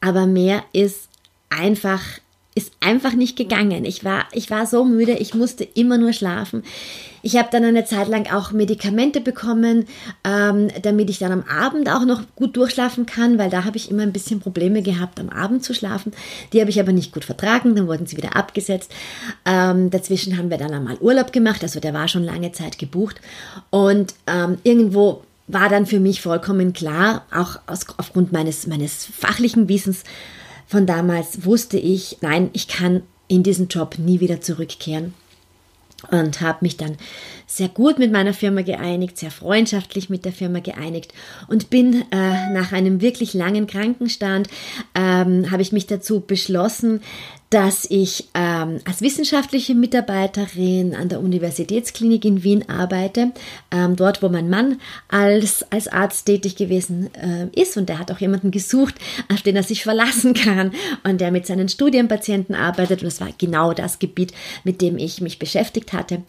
Aber 0.00 0.26
mehr 0.26 0.64
ist 0.72 1.08
einfach 1.50 2.02
ist 2.54 2.72
einfach 2.80 3.14
nicht 3.14 3.36
gegangen. 3.36 3.84
Ich 3.84 4.04
war, 4.04 4.26
ich 4.32 4.48
war 4.50 4.66
so 4.66 4.84
müde, 4.84 5.12
ich 5.12 5.34
musste 5.34 5.64
immer 5.64 5.98
nur 5.98 6.12
schlafen. 6.12 6.62
Ich 7.22 7.36
habe 7.36 7.48
dann 7.50 7.64
eine 7.64 7.84
Zeit 7.84 8.06
lang 8.06 8.30
auch 8.32 8.52
Medikamente 8.52 9.20
bekommen, 9.20 9.86
ähm, 10.22 10.68
damit 10.82 11.10
ich 11.10 11.18
dann 11.18 11.32
am 11.32 11.42
Abend 11.42 11.88
auch 11.88 12.04
noch 12.04 12.22
gut 12.36 12.56
durchschlafen 12.56 13.06
kann, 13.06 13.38
weil 13.38 13.50
da 13.50 13.64
habe 13.64 13.76
ich 13.76 13.90
immer 13.90 14.02
ein 14.02 14.12
bisschen 14.12 14.40
Probleme 14.40 14.82
gehabt, 14.82 15.18
am 15.18 15.30
Abend 15.30 15.64
zu 15.64 15.74
schlafen. 15.74 16.12
Die 16.52 16.60
habe 16.60 16.70
ich 16.70 16.78
aber 16.78 16.92
nicht 16.92 17.12
gut 17.12 17.24
vertragen, 17.24 17.74
dann 17.74 17.88
wurden 17.88 18.06
sie 18.06 18.16
wieder 18.16 18.36
abgesetzt. 18.36 18.92
Ähm, 19.44 19.90
dazwischen 19.90 20.36
haben 20.38 20.50
wir 20.50 20.58
dann 20.58 20.74
einmal 20.74 20.98
Urlaub 20.98 21.32
gemacht, 21.32 21.62
also 21.62 21.80
der 21.80 21.94
war 21.94 22.06
schon 22.06 22.24
lange 22.24 22.52
Zeit 22.52 22.78
gebucht. 22.78 23.20
Und 23.70 24.14
ähm, 24.26 24.58
irgendwo 24.62 25.22
war 25.48 25.68
dann 25.68 25.86
für 25.86 26.00
mich 26.00 26.22
vollkommen 26.22 26.72
klar, 26.72 27.24
auch 27.32 27.58
aus, 27.66 27.86
aufgrund 27.96 28.32
meines, 28.32 28.66
meines 28.66 29.06
fachlichen 29.06 29.68
Wissens, 29.68 30.04
von 30.74 30.86
damals 30.86 31.44
wusste 31.44 31.78
ich, 31.78 32.18
nein, 32.20 32.50
ich 32.52 32.66
kann 32.66 33.04
in 33.28 33.44
diesen 33.44 33.68
Job 33.68 33.96
nie 33.96 34.18
wieder 34.18 34.40
zurückkehren 34.40 35.14
und 36.10 36.40
habe 36.40 36.58
mich 36.62 36.76
dann 36.76 36.96
sehr 37.56 37.68
gut 37.68 37.98
mit 37.98 38.10
meiner 38.10 38.34
Firma 38.34 38.62
geeinigt, 38.62 39.16
sehr 39.16 39.30
freundschaftlich 39.30 40.10
mit 40.10 40.24
der 40.24 40.32
Firma 40.32 40.58
geeinigt 40.58 41.14
und 41.46 41.70
bin 41.70 42.02
äh, 42.10 42.52
nach 42.52 42.72
einem 42.72 43.00
wirklich 43.00 43.32
langen 43.32 43.66
Krankenstand, 43.66 44.48
ähm, 44.94 45.50
habe 45.50 45.62
ich 45.62 45.70
mich 45.70 45.86
dazu 45.86 46.20
beschlossen, 46.20 47.00
dass 47.54 47.86
ich 47.88 48.30
ähm, 48.34 48.80
als 48.84 49.00
wissenschaftliche 49.00 49.76
Mitarbeiterin 49.76 50.96
an 50.96 51.08
der 51.08 51.20
Universitätsklinik 51.20 52.24
in 52.24 52.42
Wien 52.42 52.68
arbeite, 52.68 53.30
ähm, 53.70 53.94
dort 53.94 54.24
wo 54.24 54.28
mein 54.28 54.50
Mann 54.50 54.80
als, 55.06 55.64
als 55.70 55.86
Arzt 55.86 56.26
tätig 56.26 56.56
gewesen 56.56 57.10
äh, 57.14 57.46
ist 57.54 57.76
und 57.76 57.88
der 57.88 58.00
hat 58.00 58.10
auch 58.10 58.18
jemanden 58.18 58.50
gesucht, 58.50 58.96
auf 59.32 59.42
den 59.42 59.54
er 59.54 59.62
sich 59.62 59.84
verlassen 59.84 60.34
kann 60.34 60.72
und 61.04 61.20
der 61.20 61.30
mit 61.30 61.46
seinen 61.46 61.68
Studienpatienten 61.68 62.56
arbeitet 62.56 63.02
und 63.02 63.06
das 63.06 63.20
war 63.20 63.28
genau 63.38 63.72
das 63.72 64.00
Gebiet, 64.00 64.32
mit 64.64 64.80
dem 64.80 64.98
ich 64.98 65.20
mich 65.20 65.38
beschäftigt 65.38 65.92
hatte. 65.92 66.16
Und 66.16 66.24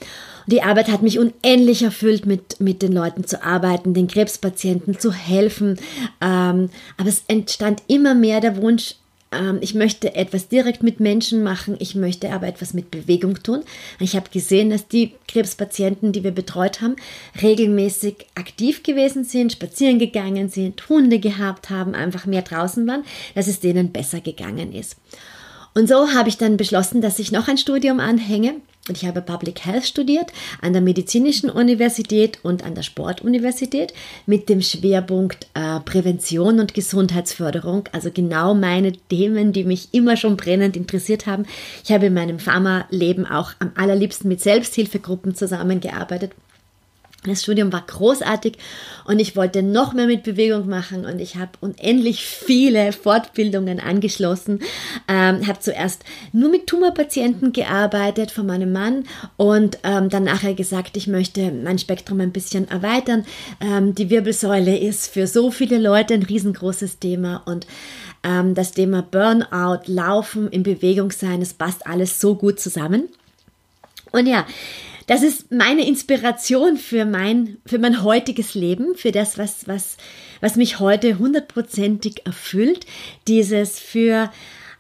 die 0.53 0.61
Arbeit 0.61 0.89
hat 0.89 1.01
mich 1.01 1.14
unendlich 1.19 1.83
erfüllt, 1.83 2.25
mit, 2.25 2.59
mit 2.59 2.81
den 2.81 2.91
Leuten 2.91 3.25
zu 3.25 3.43
arbeiten, 3.43 3.93
den 3.93 4.07
Krebspatienten 4.07 4.99
zu 4.99 5.11
helfen, 5.11 5.79
ähm, 6.21 6.69
aber 6.97 7.09
es 7.09 7.23
entstand 7.27 7.83
immer 7.87 8.15
mehr 8.15 8.41
der 8.41 8.57
Wunsch, 8.57 8.95
ähm, 9.35 9.59
ich 9.61 9.73
möchte 9.73 10.15
etwas 10.15 10.47
direkt 10.47 10.83
mit 10.83 10.99
Menschen 10.99 11.43
machen, 11.43 11.75
ich 11.79 11.95
möchte 11.95 12.31
aber 12.31 12.47
etwas 12.47 12.73
mit 12.73 12.91
Bewegung 12.91 13.41
tun. 13.41 13.63
Ich 13.99 14.15
habe 14.15 14.29
gesehen, 14.29 14.69
dass 14.69 14.87
die 14.87 15.13
Krebspatienten, 15.27 16.11
die 16.11 16.23
wir 16.23 16.31
betreut 16.31 16.81
haben, 16.81 16.95
regelmäßig 17.41 18.27
aktiv 18.35 18.83
gewesen 18.83 19.23
sind, 19.23 19.51
spazieren 19.51 19.99
gegangen 19.99 20.49
sind, 20.49 20.87
Hunde 20.89 21.19
gehabt 21.19 21.69
haben, 21.69 21.95
einfach 21.95 22.25
mehr 22.25 22.41
draußen 22.41 22.87
waren, 22.87 23.03
dass 23.33 23.47
es 23.47 23.59
denen 23.59 23.91
besser 23.91 24.21
gegangen 24.21 24.73
ist. 24.73 24.97
Und 25.75 25.89
so 25.89 26.13
habe 26.13 26.29
ich 26.29 26.37
dann 26.37 26.57
beschlossen, 26.57 27.01
dass 27.01 27.19
ich 27.19 27.33
noch 27.33 27.49
ein 27.49 27.57
Studium 27.57 27.99
anhänge 27.99 28.55
und 28.87 28.97
ich 28.97 29.05
habe 29.05 29.21
Public 29.21 29.65
Health 29.65 29.85
studiert 29.85 30.31
an 30.61 30.73
der 30.73 30.81
Medizinischen 30.81 31.49
Universität 31.49 32.39
und 32.43 32.63
an 32.63 32.75
der 32.75 32.83
Sportuniversität 32.83 33.93
mit 34.27 34.47
dem 34.47 34.61
Schwerpunkt 34.61 35.47
äh, 35.55 35.79
Prävention 35.79 36.59
und 36.59 36.75
Gesundheitsförderung. 36.75 37.89
Also 37.91 38.11
genau 38.11 38.53
meine 38.53 38.93
Themen, 38.93 39.53
die 39.53 39.63
mich 39.63 39.89
immer 39.91 40.17
schon 40.17 40.37
brennend 40.37 40.77
interessiert 40.77 41.25
haben. 41.25 41.45
Ich 41.83 41.91
habe 41.91 42.05
in 42.05 42.13
meinem 42.13 42.37
Pharma-Leben 42.37 43.25
auch 43.25 43.53
am 43.59 43.71
allerliebsten 43.75 44.29
mit 44.29 44.41
Selbsthilfegruppen 44.41 45.33
zusammengearbeitet 45.33 46.31
das 47.27 47.43
Studium 47.43 47.71
war 47.73 47.83
großartig 47.85 48.57
und 49.05 49.19
ich 49.19 49.35
wollte 49.35 49.63
noch 49.63 49.93
mehr 49.93 50.07
mit 50.07 50.23
Bewegung 50.23 50.67
machen 50.67 51.05
und 51.05 51.19
ich 51.19 51.35
habe 51.35 51.51
unendlich 51.61 52.25
viele 52.25 52.91
Fortbildungen 52.91 53.79
angeschlossen. 53.79 54.59
Ähm, 55.07 55.47
habe 55.47 55.59
zuerst 55.59 56.03
nur 56.31 56.49
mit 56.49 56.67
Tumorpatienten 56.67 57.53
gearbeitet 57.53 58.31
von 58.31 58.45
meinem 58.45 58.71
Mann 58.71 59.05
und 59.37 59.79
ähm, 59.83 60.09
dann 60.09 60.23
nachher 60.23 60.53
gesagt, 60.53 60.97
ich 60.97 61.07
möchte 61.07 61.51
mein 61.51 61.79
Spektrum 61.79 62.19
ein 62.21 62.31
bisschen 62.31 62.69
erweitern. 62.69 63.25
Ähm, 63.61 63.95
die 63.95 64.09
Wirbelsäule 64.09 64.77
ist 64.77 65.07
für 65.07 65.27
so 65.27 65.51
viele 65.51 65.77
Leute 65.77 66.13
ein 66.13 66.23
riesengroßes 66.23 66.99
Thema 66.99 67.41
und 67.45 67.67
ähm, 68.23 68.55
das 68.55 68.71
Thema 68.71 69.01
Burnout, 69.03 69.83
Laufen, 69.85 70.49
in 70.49 70.63
Bewegung 70.63 71.11
sein, 71.11 71.41
es 71.41 71.53
passt 71.53 71.85
alles 71.85 72.19
so 72.19 72.35
gut 72.35 72.59
zusammen. 72.59 73.09
Und 74.11 74.27
ja, 74.27 74.45
das 75.07 75.21
ist 75.21 75.51
meine 75.51 75.87
Inspiration 75.87 76.77
für 76.77 77.05
mein, 77.05 77.57
für 77.65 77.77
mein 77.77 78.03
heutiges 78.03 78.55
Leben, 78.55 78.95
für 78.95 79.11
das, 79.11 79.37
was, 79.37 79.67
was, 79.67 79.97
was 80.41 80.55
mich 80.55 80.79
heute 80.79 81.19
hundertprozentig 81.19 82.25
erfüllt. 82.25 82.85
Dieses 83.27 83.79
für 83.79 84.31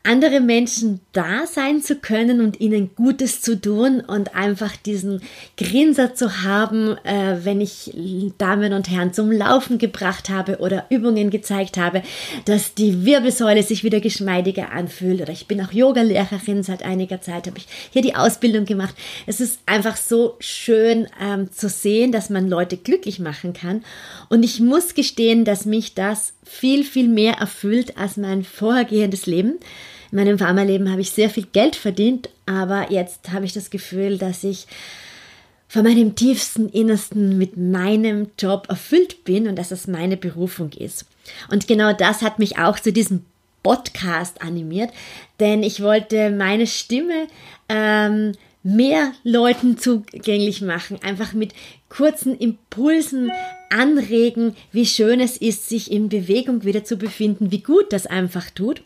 andere 0.05 0.39
Menschen 0.39 0.99
da 1.13 1.47
sein 1.47 1.81
zu 1.81 1.95
können 1.95 2.41
und 2.41 2.59
ihnen 2.59 2.91
Gutes 2.95 3.41
zu 3.41 3.59
tun 3.59 4.01
und 4.01 4.35
einfach 4.35 4.75
diesen 4.75 5.21
Grinser 5.57 6.13
zu 6.13 6.43
haben, 6.43 6.97
äh, 7.03 7.39
wenn 7.43 7.59
ich 7.59 7.91
Damen 8.37 8.73
und 8.73 8.89
Herren 8.89 9.13
zum 9.13 9.31
Laufen 9.31 9.77
gebracht 9.77 10.29
habe 10.29 10.57
oder 10.59 10.85
Übungen 10.89 11.29
gezeigt 11.31 11.77
habe, 11.77 12.03
dass 12.45 12.75
die 12.75 13.05
Wirbelsäule 13.05 13.63
sich 13.63 13.83
wieder 13.83 13.99
geschmeidiger 13.99 14.71
anfühlt. 14.71 15.21
Oder 15.21 15.31
ich 15.31 15.47
bin 15.47 15.61
auch 15.61 15.71
Yogalehrerin 15.71 16.63
seit 16.63 16.83
einiger 16.83 17.21
Zeit, 17.21 17.47
habe 17.47 17.57
ich 17.57 17.67
hier 17.91 18.01
die 18.01 18.15
Ausbildung 18.15 18.65
gemacht. 18.65 18.95
Es 19.25 19.41
ist 19.41 19.59
einfach 19.65 19.97
so 19.97 20.35
schön 20.39 21.07
ähm, 21.19 21.51
zu 21.51 21.67
sehen, 21.67 22.11
dass 22.11 22.29
man 22.29 22.47
Leute 22.47 22.77
glücklich 22.77 23.19
machen 23.19 23.53
kann. 23.53 23.83
Und 24.29 24.43
ich 24.43 24.59
muss 24.59 24.93
gestehen, 24.93 25.45
dass 25.45 25.65
mich 25.65 25.95
das 25.95 26.34
viel, 26.45 26.83
viel 26.83 27.07
mehr 27.07 27.33
erfüllt 27.35 27.97
als 27.97 28.17
mein 28.17 28.43
vorhergehendes 28.43 29.25
Leben. 29.25 29.59
In 30.11 30.17
meinem 30.17 30.39
Pharmaleben 30.39 30.91
habe 30.91 31.01
ich 31.01 31.11
sehr 31.11 31.29
viel 31.29 31.47
Geld 31.51 31.75
verdient, 31.75 32.29
aber 32.45 32.91
jetzt 32.91 33.31
habe 33.31 33.45
ich 33.45 33.53
das 33.53 33.69
Gefühl, 33.69 34.17
dass 34.17 34.43
ich 34.43 34.67
von 35.67 35.83
meinem 35.83 36.15
tiefsten 36.15 36.69
Innersten 36.69 37.37
mit 37.37 37.57
meinem 37.57 38.27
Job 38.39 38.67
erfüllt 38.69 39.25
bin 39.25 39.47
und 39.47 39.57
dass 39.57 39.71
es 39.71 39.87
meine 39.87 40.15
Berufung 40.15 40.71
ist. 40.71 41.05
Und 41.49 41.67
genau 41.67 41.91
das 41.91 42.21
hat 42.21 42.39
mich 42.39 42.57
auch 42.57 42.79
zu 42.79 42.93
diesem 42.93 43.25
Podcast 43.63 44.41
animiert, 44.41 44.91
denn 45.39 45.63
ich 45.63 45.81
wollte 45.81 46.29
meine 46.29 46.67
Stimme 46.67 47.27
ähm, 47.67 48.33
mehr 48.65 49.13
Leuten 49.23 49.77
zugänglich 49.77 50.61
machen, 50.61 50.97
einfach 51.03 51.33
mit 51.33 51.53
kurzen 51.87 52.35
Impulsen 52.35 53.31
anregen, 53.69 54.55
wie 54.71 54.87
schön 54.87 55.19
es 55.19 55.37
ist, 55.37 55.69
sich 55.69 55.91
in 55.91 56.09
Bewegung 56.09 56.63
wieder 56.63 56.83
zu 56.83 56.97
befinden, 56.97 57.51
wie 57.51 57.61
gut 57.61 57.93
das 57.93 58.07
einfach 58.07 58.49
tut. 58.49 58.81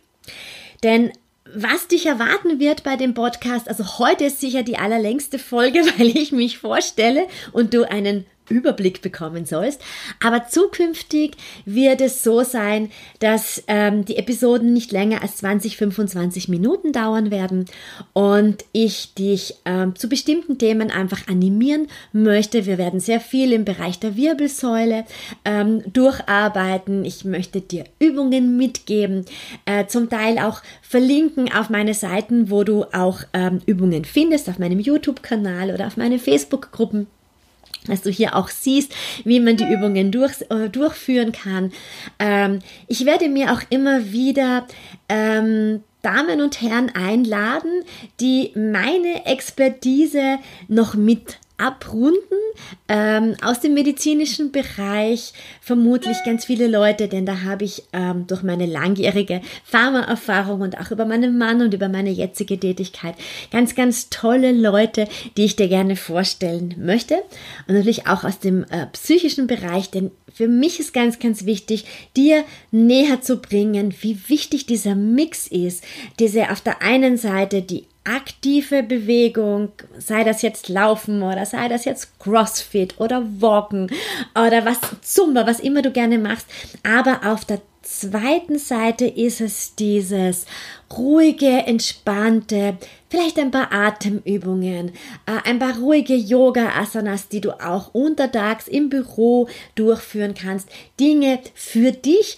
Denn 0.84 1.12
was 1.56 1.88
dich 1.88 2.06
erwarten 2.06 2.60
wird 2.60 2.84
bei 2.84 2.98
dem 2.98 3.14
Podcast, 3.14 3.70
also 3.70 4.00
heute 4.00 4.26
ist 4.26 4.42
sicher 4.42 4.64
die 4.64 4.78
allerlängste 4.78 5.40
Folge, 5.40 5.80
weil 5.98 6.08
ich 6.08 6.34
mich 6.34 6.58
vorstelle 6.58 7.28
und 7.54 7.74
du 7.74 7.90
einen 7.90 8.26
Überblick 8.50 9.02
bekommen 9.02 9.46
sollst. 9.46 9.82
Aber 10.24 10.48
zukünftig 10.48 11.36
wird 11.66 12.02
es 12.02 12.24
so 12.24 12.44
sein, 12.44 12.92
dass 13.20 13.64
ähm, 13.68 14.06
die 14.06 14.18
Episoden 14.18 14.74
nicht 14.74 14.92
länger 14.92 15.22
als 15.22 15.38
20, 15.38 15.78
25 15.78 16.50
Minuten 16.50 16.92
dauern 16.92 17.32
werden 17.32 17.66
und 18.14 18.66
ich 18.72 19.14
dich 19.14 19.56
ähm, 19.66 19.96
zu 19.96 20.10
bestimmten 20.10 20.58
Themen 20.58 20.92
einfach 20.92 21.28
animieren 21.28 21.88
möchte. 22.12 22.66
Wir 22.66 22.78
werden 22.78 23.00
sehr 23.00 23.20
viel 23.20 23.54
im 23.54 23.66
Bereich 23.66 24.00
der 24.00 24.16
Wirbelsäule 24.16 25.06
ähm, 25.46 25.84
durcharbeiten. 25.92 27.06
Ich 27.06 27.26
möchte 27.26 27.62
dir 27.62 27.86
Übungen 28.00 28.58
mitgeben, 28.58 29.26
äh, 29.66 29.86
zum 29.88 30.10
Teil 30.10 30.40
auch 30.40 30.62
verlinken 30.82 31.52
auf 31.54 31.70
meine 31.70 31.94
Seiten, 31.94 32.50
wo 32.50 32.64
du 32.64 32.86
auch 32.92 33.22
ähm, 33.34 33.62
Übungen 33.66 34.06
findest, 34.06 34.50
auf 34.50 34.60
meinem 34.60 34.80
YouTube-Kanal 34.80 35.74
oder 35.74 35.88
auf 35.88 35.98
meine 35.98 36.20
Facebook-Gruppen 36.20 37.08
dass 37.88 38.02
du 38.02 38.10
hier 38.10 38.36
auch 38.36 38.50
siehst, 38.50 38.94
wie 39.24 39.40
man 39.40 39.58
die 39.58 39.66
Übungen 39.66 40.12
durch, 40.12 40.34
äh, 40.50 40.70
durchführen 40.70 41.32
kann. 41.32 41.72
Ähm, 42.20 42.60
ich 42.88 43.06
werde 43.06 43.30
mir 43.30 43.54
auch 43.54 43.62
immer 43.70 44.12
wieder 44.12 44.68
ähm, 45.08 45.84
Damen 46.02 46.42
und 46.42 46.62
Herren 46.62 46.90
einladen, 46.96 47.84
die 48.20 48.52
meine 48.56 49.26
Expertise 49.26 50.40
noch 50.68 50.96
mit 50.96 51.40
abrunden. 51.60 52.20
Ähm, 52.88 53.36
aus 53.42 53.60
dem 53.60 53.74
medizinischen 53.74 54.52
Bereich 54.52 55.34
vermutlich 55.62 56.18
ganz 56.26 56.46
viele 56.46 56.68
Leute, 56.68 57.08
denn 57.08 57.26
da 57.26 57.42
habe 57.42 57.64
ich 57.66 57.84
ähm, 57.94 58.26
durch 58.28 58.44
meine 58.44 58.66
langjährige 58.66 59.42
Pharmaerfahrung 59.64 60.62
und 60.62 60.80
auch 60.80 60.92
über 60.92 61.06
meinen 61.06 61.38
Mann 61.38 61.62
und 61.62 61.74
über 61.74 61.90
meine 61.90 62.10
jetzige 62.10 62.60
Tätigkeit 62.60 63.16
ganz, 63.52 63.76
ganz 63.76 64.10
tolle 64.10 64.52
Leute, 64.52 65.08
die 65.38 65.46
ich 65.46 65.56
dir 65.56 65.68
gerne 65.68 65.96
vorstellen 65.96 66.76
möchte. 66.78 67.16
Und 67.68 67.76
natürlich 67.76 68.08
auch 68.08 68.24
aus 68.24 68.40
dem 68.40 68.64
äh, 68.70 68.88
psychischen 68.88 69.48
Bereich, 69.48 69.90
denn 69.92 70.12
für 70.40 70.48
mich 70.48 70.80
ist 70.80 70.94
ganz, 70.94 71.20
ganz 71.20 71.44
wichtig, 71.44 71.84
dir 72.16 72.46
näher 72.72 73.20
zu 73.20 73.42
bringen, 73.42 73.94
wie 74.00 74.18
wichtig 74.30 74.66
dieser 74.66 74.96
Mix 74.96 75.48
ist. 75.48 75.84
Diese 76.18 76.50
auf 76.50 76.62
der 76.62 76.82
einen 76.82 77.18
Seite 77.18 77.62
die 77.62 77.84
aktive 78.06 78.82
Bewegung, 78.82 79.74
sei 79.98 80.24
das 80.24 80.42
jetzt 80.42 80.70
Laufen 80.70 81.24
oder 81.24 81.46
sei 81.46 81.68
das 81.68 81.84
jetzt 81.84 82.18
Crossfit 82.20 83.02
oder 83.02 83.26
Walken 83.42 83.92
oder 84.34 84.64
was 84.64 84.80
Zumba, 85.02 85.46
was 85.46 85.60
immer 85.60 85.82
du 85.82 85.92
gerne 85.92 86.18
machst, 86.18 86.48
aber 86.84 87.30
auf 87.30 87.44
der 87.44 87.60
zweiten 87.90 88.60
Seite 88.60 89.06
ist 89.06 89.42
es 89.42 89.76
dieses 89.76 90.46
ruhige, 90.96 91.48
entspannte, 91.48 92.78
vielleicht 93.10 93.40
ein 93.40 93.52
paar 93.52 93.72
Atemübungen, 93.72 94.90
äh, 95.26 95.40
ein 95.44 95.60
paar 95.60 95.78
ruhige 95.78 96.14
Yoga-Asanas, 96.14 97.28
die 97.30 97.42
du 97.42 97.52
auch 97.52 97.94
untertags 97.94 98.68
im 98.68 98.90
Büro 98.90 99.50
durchführen 99.76 100.36
kannst. 100.36 100.70
Dinge 101.00 101.40
für 101.56 101.92
dich, 101.92 102.38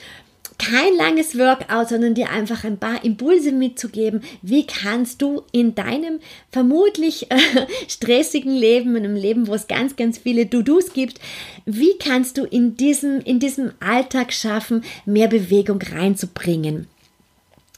kein 0.61 0.95
langes 0.95 1.37
Workout, 1.37 1.89
sondern 1.89 2.13
dir 2.13 2.29
einfach 2.29 2.63
ein 2.63 2.77
paar 2.77 3.03
Impulse 3.03 3.51
mitzugeben. 3.51 4.21
Wie 4.43 4.67
kannst 4.67 5.21
du 5.21 5.41
in 5.51 5.73
deinem 5.73 6.19
vermutlich 6.51 7.31
äh, 7.31 7.37
stressigen 7.87 8.55
Leben, 8.55 8.95
in 8.95 9.05
einem 9.05 9.15
Leben, 9.15 9.47
wo 9.47 9.55
es 9.55 9.67
ganz, 9.67 9.95
ganz 9.95 10.19
viele 10.19 10.49
To-Dos 10.49 10.93
gibt, 10.93 11.19
wie 11.65 11.97
kannst 11.97 12.37
du 12.37 12.45
in 12.45 12.77
diesem, 12.77 13.21
in 13.21 13.39
diesem 13.39 13.71
Alltag 13.79 14.33
schaffen, 14.33 14.83
mehr 15.05 15.27
Bewegung 15.27 15.81
reinzubringen? 15.81 16.87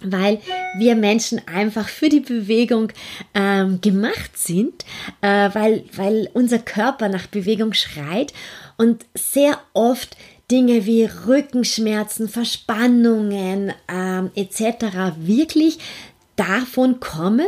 weil 0.06 0.40
wir 0.78 0.96
Menschen 0.96 1.40
einfach 1.48 1.88
für 1.88 2.10
die 2.10 2.20
Bewegung 2.20 2.92
ähm, 3.34 3.80
gemacht 3.80 4.38
sind, 4.38 4.84
äh, 5.22 5.50
weil, 5.54 5.86
weil 5.96 6.30
unser 6.34 6.60
Körper 6.60 7.08
nach 7.08 7.28
Bewegung 7.28 7.72
schreit 7.72 8.34
und 8.76 9.06
sehr 9.14 9.60
oft 9.72 10.18
Dinge 10.52 10.86
wie 10.86 11.06
Rückenschmerzen, 11.06 12.28
Verspannungen 12.28 13.74
ähm, 13.88 14.32
etc. 14.36 15.16
wirklich 15.18 15.80
davon 16.36 17.00
kommen, 17.00 17.48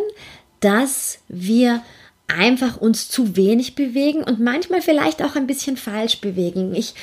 dass 0.59 1.19
wir 1.27 1.83
einfach 2.27 2.77
uns 2.77 3.09
zu 3.09 3.35
wenig 3.35 3.75
bewegen 3.75 4.23
und 4.23 4.39
manchmal 4.39 4.81
vielleicht 4.81 5.21
auch 5.21 5.35
ein 5.35 5.47
bisschen 5.47 5.77
falsch 5.77 6.21
bewegen. 6.21 6.73
Ich 6.73 6.95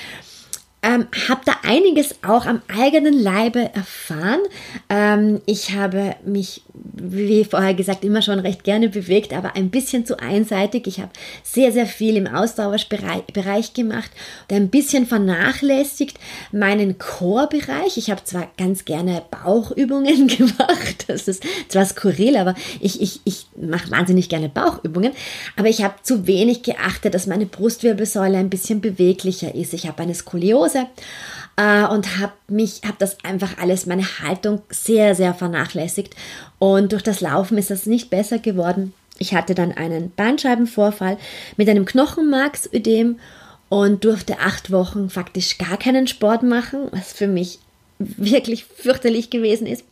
ähm, 0.84 1.06
habe 1.28 1.42
da 1.44 1.52
einiges 1.62 2.16
auch 2.26 2.44
am 2.44 2.60
eigenen 2.66 3.14
Leibe 3.14 3.70
erfahren. 3.72 4.40
Ähm, 4.88 5.40
ich 5.46 5.76
habe 5.76 6.16
mich, 6.24 6.62
wie 6.74 7.44
vorher 7.44 7.74
gesagt, 7.74 8.04
immer 8.04 8.20
schon 8.20 8.40
recht 8.40 8.64
gerne 8.64 8.88
bewegt, 8.88 9.32
aber 9.32 9.54
ein 9.54 9.70
bisschen 9.70 10.04
zu 10.04 10.18
einseitig. 10.18 10.88
Ich 10.88 10.98
habe 10.98 11.10
sehr, 11.44 11.70
sehr 11.70 11.86
viel 11.86 12.16
im 12.16 12.26
Ausdauerbereich 12.26 13.74
gemacht 13.74 14.10
und 14.50 14.56
ein 14.56 14.70
bisschen 14.70 15.06
vernachlässigt 15.06 16.18
meinen 16.50 16.98
Chorbereich. 16.98 17.96
Ich 17.96 18.10
habe 18.10 18.24
zwar 18.24 18.50
ganz 18.58 18.84
gerne 18.84 19.22
Bauchübungen 19.30 20.26
gemacht, 20.36 21.04
das 21.06 21.28
ist 21.28 21.44
zwar 21.68 21.86
skurril, 21.86 22.36
aber 22.36 22.56
ich, 22.80 23.00
ich, 23.00 23.20
ich 23.22 23.46
mache 23.56 23.92
wahnsinnig 23.92 24.28
gerne 24.28 24.48
Bauchübungen, 24.48 25.12
aber 25.56 25.68
ich 25.68 25.84
habe 25.84 25.94
zu 26.02 26.26
wenig 26.26 26.64
geachtet, 26.64 27.14
dass 27.14 27.28
meine 27.28 27.46
Brustwirbelsäule 27.46 28.36
ein 28.36 28.50
bisschen 28.50 28.80
beweglicher 28.80 29.54
ist. 29.54 29.74
Ich 29.74 29.86
habe 29.86 30.02
eine 30.02 30.14
Skoliose 30.14 30.71
Hause 30.72 30.87
äh, 31.56 31.85
und 31.85 32.18
habe 32.18 32.32
mich, 32.48 32.82
habe 32.85 32.96
das 32.98 33.22
einfach 33.24 33.58
alles, 33.58 33.87
meine 33.87 34.20
Haltung 34.20 34.62
sehr, 34.70 35.14
sehr 35.14 35.35
vernachlässigt. 35.35 36.14
Und 36.58 36.92
durch 36.92 37.02
das 37.02 37.20
Laufen 37.20 37.58
ist 37.58 37.70
das 37.70 37.87
nicht 37.87 38.11
besser 38.11 38.38
geworden. 38.38 38.94
Ich 39.18 39.35
hatte 39.35 39.54
dann 39.54 39.72
einen 39.72 40.11
Bandscheibenvorfall 40.11 41.18
mit 41.56 41.68
einem 41.68 41.85
Knochenmarksödem 41.85 43.18
und 43.68 44.04
durfte 44.04 44.38
acht 44.40 44.70
Wochen 44.70 45.11
faktisch 45.11 45.58
gar 45.58 45.76
keinen 45.76 46.06
Sport 46.06 46.42
machen, 46.42 46.88
was 46.90 47.12
für 47.12 47.26
mich 47.26 47.58
wirklich 47.98 48.64
fürchterlich 48.64 49.30
gewesen 49.30 49.66
ist. 49.66 49.85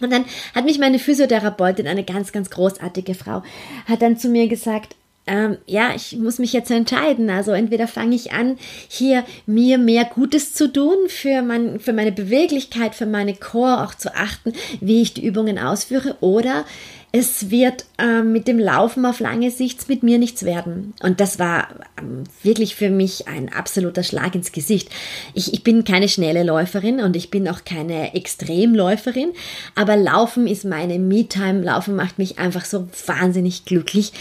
Und 0.00 0.12
dann 0.12 0.24
hat 0.54 0.64
mich 0.64 0.78
meine 0.78 1.00
Physiotherapeutin, 1.00 1.88
eine 1.88 2.04
ganz, 2.04 2.30
ganz 2.30 2.50
großartige 2.50 3.14
Frau, 3.14 3.42
hat 3.86 4.00
dann 4.00 4.16
zu 4.16 4.28
mir 4.28 4.46
gesagt, 4.46 4.94
ähm, 5.28 5.58
ja, 5.66 5.94
ich 5.94 6.16
muss 6.16 6.38
mich 6.38 6.52
jetzt 6.52 6.70
entscheiden. 6.70 7.30
Also 7.30 7.52
entweder 7.52 7.86
fange 7.86 8.16
ich 8.16 8.32
an, 8.32 8.56
hier 8.88 9.24
mir 9.46 9.78
mehr 9.78 10.04
Gutes 10.04 10.54
zu 10.54 10.72
tun, 10.72 10.96
für, 11.08 11.42
mein, 11.42 11.78
für 11.78 11.92
meine 11.92 12.12
Beweglichkeit, 12.12 12.94
für 12.94 13.06
meine 13.06 13.34
Core 13.34 13.84
auch 13.84 13.94
zu 13.94 14.14
achten, 14.14 14.52
wie 14.80 15.02
ich 15.02 15.14
die 15.14 15.24
Übungen 15.24 15.58
ausführe, 15.58 16.16
oder 16.20 16.64
es 17.10 17.50
wird 17.50 17.86
äh, 17.96 18.22
mit 18.22 18.46
dem 18.48 18.58
Laufen 18.58 19.06
auf 19.06 19.18
lange 19.20 19.50
Sicht 19.50 19.88
mit 19.88 20.02
mir 20.02 20.18
nichts 20.18 20.44
werden. 20.44 20.92
Und 21.02 21.20
das 21.20 21.38
war 21.38 21.68
ähm, 21.98 22.24
wirklich 22.42 22.74
für 22.74 22.90
mich 22.90 23.26
ein 23.28 23.50
absoluter 23.50 24.02
Schlag 24.02 24.34
ins 24.34 24.52
Gesicht. 24.52 24.90
Ich, 25.32 25.54
ich 25.54 25.64
bin 25.64 25.84
keine 25.84 26.08
schnelle 26.08 26.42
Läuferin 26.42 27.00
und 27.00 27.16
ich 27.16 27.30
bin 27.30 27.48
auch 27.48 27.64
keine 27.64 28.14
Extremläuferin, 28.14 29.32
aber 29.74 29.96
Laufen 29.96 30.46
ist 30.46 30.66
meine 30.66 30.98
Me-Time. 30.98 31.62
Laufen 31.62 31.96
macht 31.96 32.18
mich 32.18 32.38
einfach 32.38 32.66
so 32.66 32.88
wahnsinnig 33.06 33.64
glücklich. 33.64 34.12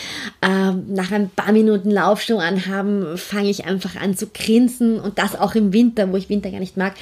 Äh, 0.42 0.72
nach 0.88 1.12
ein 1.12 1.30
paar 1.30 1.52
Minuten 1.52 1.92
Laufschuh 1.92 2.38
anhaben, 2.38 3.18
fange 3.18 3.50
ich 3.50 3.66
einfach 3.66 3.98
an 3.98 4.16
zu 4.16 4.28
grinsen 4.28 5.02
und 5.02 5.20
das 5.20 5.36
auch 5.36 5.56
im 5.56 5.74
Winter, 5.74 6.10
wo 6.12 6.16
ich 6.16 6.30
Winter 6.30 6.52
gar 6.52 6.62
nicht 6.62 6.78
mag. 6.78 6.94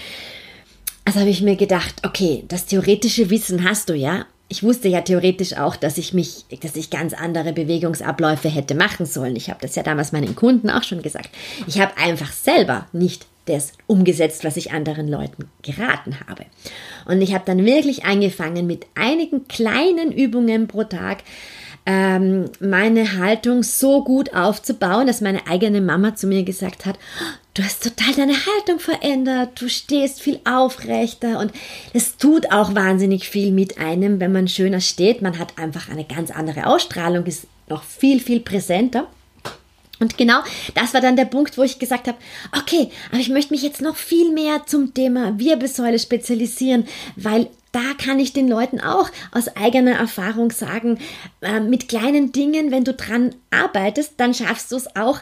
Also 1.06 1.20
habe 1.20 1.30
ich 1.30 1.44
mir 1.44 1.56
gedacht, 1.56 2.02
okay, 2.04 2.44
das 2.48 2.66
theoretische 2.66 3.30
Wissen 3.30 3.64
hast 3.64 3.90
du 3.90 3.94
ja, 3.94 4.26
ich 4.48 4.64
wusste 4.64 4.88
ja 4.88 5.02
theoretisch 5.02 5.58
auch, 5.58 5.76
dass 5.76 5.98
ich 5.98 6.14
mich, 6.14 6.46
dass 6.62 6.76
ich 6.76 6.90
ganz 6.90 7.14
andere 7.14 7.52
Bewegungsabläufe 7.52 8.50
hätte 8.50 8.76
machen 8.76 9.06
sollen. 9.06 9.36
Ich 9.36 9.50
habe 9.50 9.60
das 9.62 9.76
ja 9.76 9.84
damals 9.84 10.12
meinen 10.12 10.36
Kunden 10.36 10.70
auch 10.70 10.84
schon 10.84 11.02
gesagt. 11.02 11.30
Ich 11.68 11.80
habe 11.80 11.98
einfach 11.98 12.32
selber 12.32 12.88
nicht 12.94 13.26
das 13.46 13.74
umgesetzt, 13.88 14.44
was 14.44 14.58
ich 14.58 14.72
anderen 14.72 15.08
Leuten 15.08 15.50
geraten 15.62 16.20
habe. 16.28 16.46
Und 17.06 17.22
ich 17.22 17.34
habe 17.34 17.44
dann 17.46 17.66
wirklich 17.66 18.06
angefangen 18.06 18.66
mit 18.68 18.86
einigen 18.96 19.48
kleinen 19.48 20.12
Übungen 20.12 20.68
pro 20.68 20.84
Tag, 20.84 21.20
ähm, 21.86 22.46
meine 22.60 23.18
Haltung 23.18 23.64
so 23.64 24.04
gut 24.04 24.34
aufzubauen, 24.34 25.08
dass 25.08 25.22
meine 25.22 25.48
eigene 25.48 25.82
Mama 25.82 26.16
zu 26.16 26.28
mir 26.28 26.44
gesagt 26.44 26.86
hat, 26.86 26.98
du 27.54 27.64
hast 27.64 27.84
total 27.84 28.14
deine 28.14 28.34
Haltung 28.34 28.80
verändert, 28.80 29.62
du 29.62 29.70
stehst 29.70 30.22
viel 30.22 30.40
aufrechter 30.46 31.40
und 31.40 31.52
es 31.94 32.18
tut 32.18 32.52
auch 32.52 32.76
wahnsinnig 32.76 33.30
viel 33.30 33.52
mit 33.52 33.78
einem, 33.78 34.20
wenn 34.20 34.32
man 34.32 34.48
schöner 34.48 34.82
steht. 34.82 35.22
Man 35.22 35.38
hat 35.38 35.58
einfach 35.58 35.90
eine 35.90 36.06
ganz 36.06 36.32
andere 36.32 36.68
Ausstrahlung, 36.68 37.26
ist 37.26 37.48
noch 37.68 37.84
viel, 37.84 38.20
viel 38.20 38.40
präsenter. 38.40 39.08
Und 40.00 40.18
genau 40.18 40.40
das 40.74 40.94
war 40.94 41.00
dann 41.00 41.16
der 41.16 41.26
Punkt, 41.26 41.58
wo 41.58 41.64
ich 41.64 41.80
gesagt 41.80 42.08
habe, 42.08 42.18
okay, 42.58 42.90
aber 43.12 43.20
ich 43.20 43.30
möchte 43.30 43.54
mich 43.54 43.64
jetzt 43.64 43.82
noch 43.82 43.96
viel 43.96 44.34
mehr 44.34 44.64
zum 44.66 44.94
Thema 44.94 45.40
Wirbelsäule 45.40 46.00
spezialisieren, 46.00 46.86
weil 47.16 47.48
da 47.76 47.94
kann 47.98 48.20
ich 48.20 48.32
den 48.32 48.48
Leuten 48.48 48.80
auch 48.80 49.10
aus 49.34 49.56
eigener 49.58 49.96
Erfahrung 49.96 50.52
sagen, 50.52 50.98
äh, 51.42 51.60
mit 51.60 51.90
kleinen 51.90 52.32
Dingen, 52.32 52.72
wenn 52.72 52.86
du 52.86 52.94
dran 52.94 53.36
arbeitest, 53.52 54.14
dann 54.18 54.34
schaffst 54.34 54.72
du 54.72 54.78
es 54.78 54.96
auch, 54.96 55.20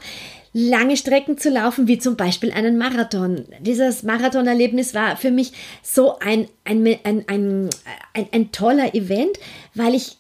lange 0.54 0.96
Strecken 0.96 1.40
zu 1.40 1.50
laufen, 1.50 1.88
wie 1.88 1.98
zum 1.98 2.16
Beispiel 2.16 2.52
einen 2.52 2.78
Marathon. 2.78 3.46
Dieses 3.60 4.04
Marathonerlebnis 4.04 4.94
war 4.94 5.18
für 5.18 5.32
mich 5.32 5.52
so 5.82 6.20
ein, 6.20 6.48
ein, 6.64 6.86
ein, 7.04 7.26
ein, 7.28 7.70
ein, 8.14 8.28
ein 8.32 8.52
toller 8.52 8.94
Event, 8.94 9.40
weil 9.74 9.96
ich 9.96 10.18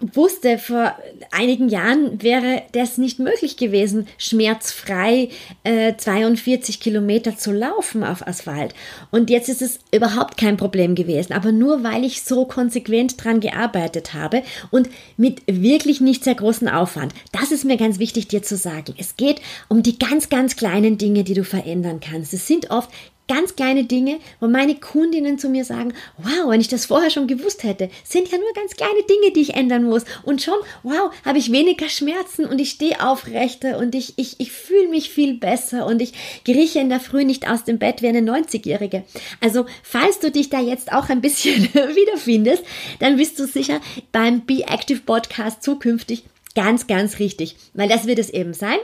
wusste, 0.00 0.58
vor 0.58 0.96
einigen 1.30 1.68
Jahren 1.68 2.20
wäre 2.20 2.62
das 2.72 2.98
nicht 2.98 3.20
möglich 3.20 3.56
gewesen, 3.56 4.08
schmerzfrei 4.18 5.28
äh, 5.62 5.94
42 5.96 6.80
Kilometer 6.80 7.36
zu 7.36 7.52
laufen 7.52 8.02
auf 8.02 8.26
Asphalt. 8.26 8.74
Und 9.12 9.30
jetzt 9.30 9.48
ist 9.48 9.62
es 9.62 9.78
überhaupt 9.92 10.38
kein 10.38 10.56
Problem 10.56 10.96
gewesen, 10.96 11.32
aber 11.32 11.52
nur 11.52 11.84
weil 11.84 12.04
ich 12.04 12.22
so 12.22 12.46
konsequent 12.46 13.22
dran 13.22 13.38
gearbeitet 13.38 14.12
habe 14.12 14.42
und 14.72 14.90
mit 15.16 15.42
wirklich 15.46 16.00
nicht 16.00 16.24
sehr 16.24 16.34
großen 16.34 16.68
Aufwand. 16.68 17.14
Das 17.30 17.52
ist 17.52 17.64
mir 17.64 17.76
ganz 17.76 18.00
wichtig 18.00 18.26
dir 18.26 18.42
zu 18.42 18.56
sagen. 18.56 18.94
Es 18.98 19.16
geht 19.16 19.40
um 19.68 19.84
die 19.84 20.00
ganz, 20.00 20.28
ganz 20.28 20.56
kleinen 20.56 20.98
Dinge, 20.98 21.22
die 21.22 21.34
du 21.34 21.44
verändern 21.44 22.00
kannst. 22.00 22.34
Es 22.34 22.48
sind 22.48 22.70
oft 22.70 22.90
Ganz 23.28 23.56
kleine 23.56 23.84
Dinge, 23.84 24.18
wo 24.38 24.46
meine 24.46 24.76
Kundinnen 24.76 25.38
zu 25.38 25.48
mir 25.48 25.64
sagen, 25.64 25.94
wow, 26.18 26.48
wenn 26.48 26.60
ich 26.60 26.68
das 26.68 26.86
vorher 26.86 27.10
schon 27.10 27.26
gewusst 27.26 27.64
hätte, 27.64 27.90
sind 28.04 28.30
ja 28.30 28.38
nur 28.38 28.52
ganz 28.54 28.76
kleine 28.76 29.02
Dinge, 29.02 29.32
die 29.32 29.40
ich 29.40 29.54
ändern 29.54 29.82
muss. 29.82 30.04
Und 30.22 30.42
schon, 30.42 30.58
wow, 30.84 31.10
habe 31.24 31.38
ich 31.38 31.50
weniger 31.50 31.88
Schmerzen 31.88 32.44
und 32.44 32.60
ich 32.60 32.70
stehe 32.70 33.04
aufrechter 33.04 33.78
und 33.78 33.96
ich, 33.96 34.14
ich, 34.16 34.38
ich 34.38 34.52
fühle 34.52 34.88
mich 34.88 35.10
viel 35.10 35.34
besser 35.34 35.86
und 35.86 36.00
ich 36.00 36.12
grieche 36.44 36.78
in 36.78 36.88
der 36.88 37.00
Früh 37.00 37.24
nicht 37.24 37.48
aus 37.48 37.64
dem 37.64 37.78
Bett 37.78 38.00
wie 38.00 38.08
eine 38.08 38.20
90-Jährige. 38.20 39.02
Also, 39.40 39.66
falls 39.82 40.20
du 40.20 40.30
dich 40.30 40.48
da 40.48 40.60
jetzt 40.60 40.92
auch 40.92 41.08
ein 41.08 41.20
bisschen 41.20 41.64
wiederfindest, 41.74 42.62
dann 43.00 43.16
bist 43.16 43.38
du 43.40 43.46
sicher 43.46 43.80
beim 44.12 44.46
Be 44.46 44.62
Active 44.68 45.00
Podcast 45.00 45.64
zukünftig 45.64 46.24
ganz, 46.54 46.88
ganz 46.88 47.20
richtig. 47.20 47.56
Weil 47.74 47.88
das 47.88 48.06
wird 48.06 48.18
es 48.18 48.30
eben 48.30 48.54
sein. 48.54 48.78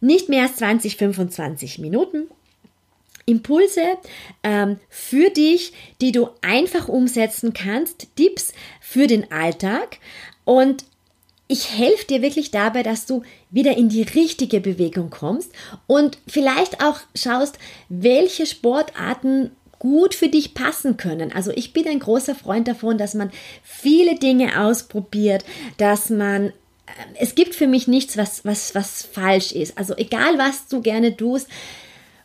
Nicht 0.00 0.28
mehr 0.28 0.42
als 0.42 0.56
20, 0.56 0.96
25 0.96 1.78
Minuten 1.78 2.28
Impulse 3.26 3.96
ähm, 4.42 4.78
für 4.88 5.30
dich, 5.30 5.72
die 6.00 6.12
du 6.12 6.28
einfach 6.42 6.88
umsetzen 6.88 7.52
kannst, 7.52 8.08
Tipps 8.16 8.52
für 8.80 9.06
den 9.06 9.30
Alltag 9.32 9.98
und 10.44 10.84
ich 11.46 11.70
helfe 11.70 12.06
dir 12.06 12.22
wirklich 12.22 12.50
dabei, 12.50 12.82
dass 12.82 13.06
du 13.06 13.22
wieder 13.50 13.76
in 13.76 13.88
die 13.88 14.02
richtige 14.02 14.60
Bewegung 14.60 15.10
kommst 15.10 15.52
und 15.86 16.18
vielleicht 16.26 16.82
auch 16.82 17.00
schaust, 17.14 17.58
welche 17.88 18.46
Sportarten 18.46 19.50
gut 19.78 20.14
für 20.14 20.28
dich 20.28 20.54
passen 20.54 20.96
können. 20.96 21.30
Also 21.32 21.50
ich 21.50 21.74
bin 21.74 21.86
ein 21.86 21.98
großer 21.98 22.34
Freund 22.34 22.66
davon, 22.66 22.96
dass 22.96 23.12
man 23.12 23.30
viele 23.62 24.18
Dinge 24.18 24.58
ausprobiert, 24.64 25.44
dass 25.76 26.08
man 26.08 26.46
äh, 26.46 26.52
es 27.20 27.34
gibt 27.34 27.54
für 27.54 27.66
mich 27.66 27.86
nichts, 27.86 28.16
was, 28.16 28.46
was, 28.46 28.74
was 28.74 29.02
falsch 29.02 29.52
ist. 29.52 29.76
Also 29.76 29.94
egal, 29.96 30.38
was 30.38 30.68
du 30.68 30.80
gerne 30.80 31.14
tust, 31.14 31.48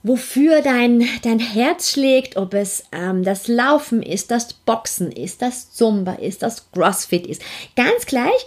wofür 0.04 0.62
dein, 0.62 1.06
dein 1.24 1.40
Herz 1.40 1.92
schlägt, 1.92 2.38
ob 2.38 2.54
es 2.54 2.86
ähm, 2.92 3.24
das 3.24 3.48
Laufen 3.48 4.02
ist, 4.02 4.32
das 4.32 4.54
Boxen 4.54 5.12
ist, 5.12 5.42
das 5.42 5.72
Zumba 5.72 6.14
ist, 6.14 6.42
das 6.42 6.72
CrossFit 6.72 7.28
ist. 7.28 7.42
Ganz 7.76 8.06
gleich, 8.06 8.46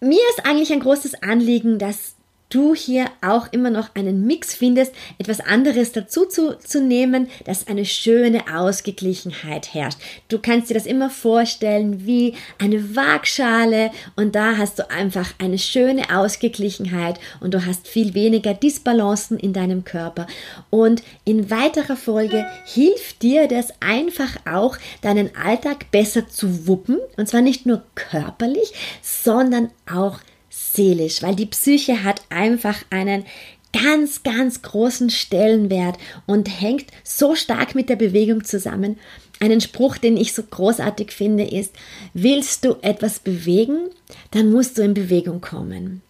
mir 0.00 0.20
ist 0.30 0.46
eigentlich 0.46 0.72
ein 0.72 0.80
großes 0.80 1.22
Anliegen, 1.22 1.78
dass 1.78 2.14
du 2.52 2.74
hier 2.74 3.06
auch 3.20 3.52
immer 3.52 3.70
noch 3.70 3.94
einen 3.94 4.26
Mix 4.26 4.54
findest, 4.54 4.92
etwas 5.18 5.40
anderes 5.40 5.92
dazu 5.92 6.26
zu, 6.26 6.58
zu 6.58 6.82
nehmen, 6.82 7.28
dass 7.44 7.66
eine 7.66 7.84
schöne 7.84 8.42
Ausgeglichenheit 8.52 9.74
herrscht. 9.74 9.98
Du 10.28 10.38
kannst 10.38 10.70
dir 10.70 10.74
das 10.74 10.86
immer 10.86 11.10
vorstellen 11.10 12.06
wie 12.06 12.34
eine 12.58 12.94
Waagschale 12.94 13.90
und 14.16 14.34
da 14.34 14.56
hast 14.56 14.78
du 14.78 14.90
einfach 14.90 15.32
eine 15.38 15.58
schöne 15.58 16.16
Ausgeglichenheit 16.16 17.18
und 17.40 17.54
du 17.54 17.64
hast 17.64 17.88
viel 17.88 18.14
weniger 18.14 18.54
Disbalancen 18.54 19.38
in 19.38 19.52
deinem 19.52 19.84
Körper. 19.84 20.26
Und 20.70 21.02
in 21.24 21.50
weiterer 21.50 21.96
Folge 21.96 22.46
hilft 22.64 23.22
dir 23.22 23.48
das 23.48 23.72
einfach 23.80 24.36
auch, 24.44 24.76
deinen 25.00 25.34
Alltag 25.36 25.90
besser 25.90 26.28
zu 26.28 26.66
wuppen 26.66 26.98
und 27.16 27.28
zwar 27.28 27.40
nicht 27.40 27.66
nur 27.66 27.82
körperlich, 27.94 28.72
sondern 29.02 29.70
auch 29.90 30.18
seelisch, 30.72 31.22
weil 31.22 31.34
die 31.34 31.46
Psyche 31.46 32.04
hat 32.04 32.22
einfach 32.30 32.82
einen 32.90 33.24
ganz, 33.72 34.22
ganz 34.22 34.62
großen 34.62 35.10
Stellenwert 35.10 35.98
und 36.26 36.48
hängt 36.48 36.90
so 37.04 37.34
stark 37.34 37.74
mit 37.74 37.88
der 37.88 37.96
Bewegung 37.96 38.44
zusammen. 38.44 38.98
Einen 39.40 39.60
Spruch, 39.60 39.98
den 39.98 40.16
ich 40.16 40.34
so 40.34 40.42
großartig 40.42 41.10
finde, 41.10 41.44
ist, 41.44 41.74
willst 42.14 42.64
du 42.64 42.76
etwas 42.82 43.18
bewegen, 43.18 43.88
dann 44.30 44.50
musst 44.50 44.78
du 44.78 44.82
in 44.82 44.94
Bewegung 44.94 45.40
kommen. 45.40 46.02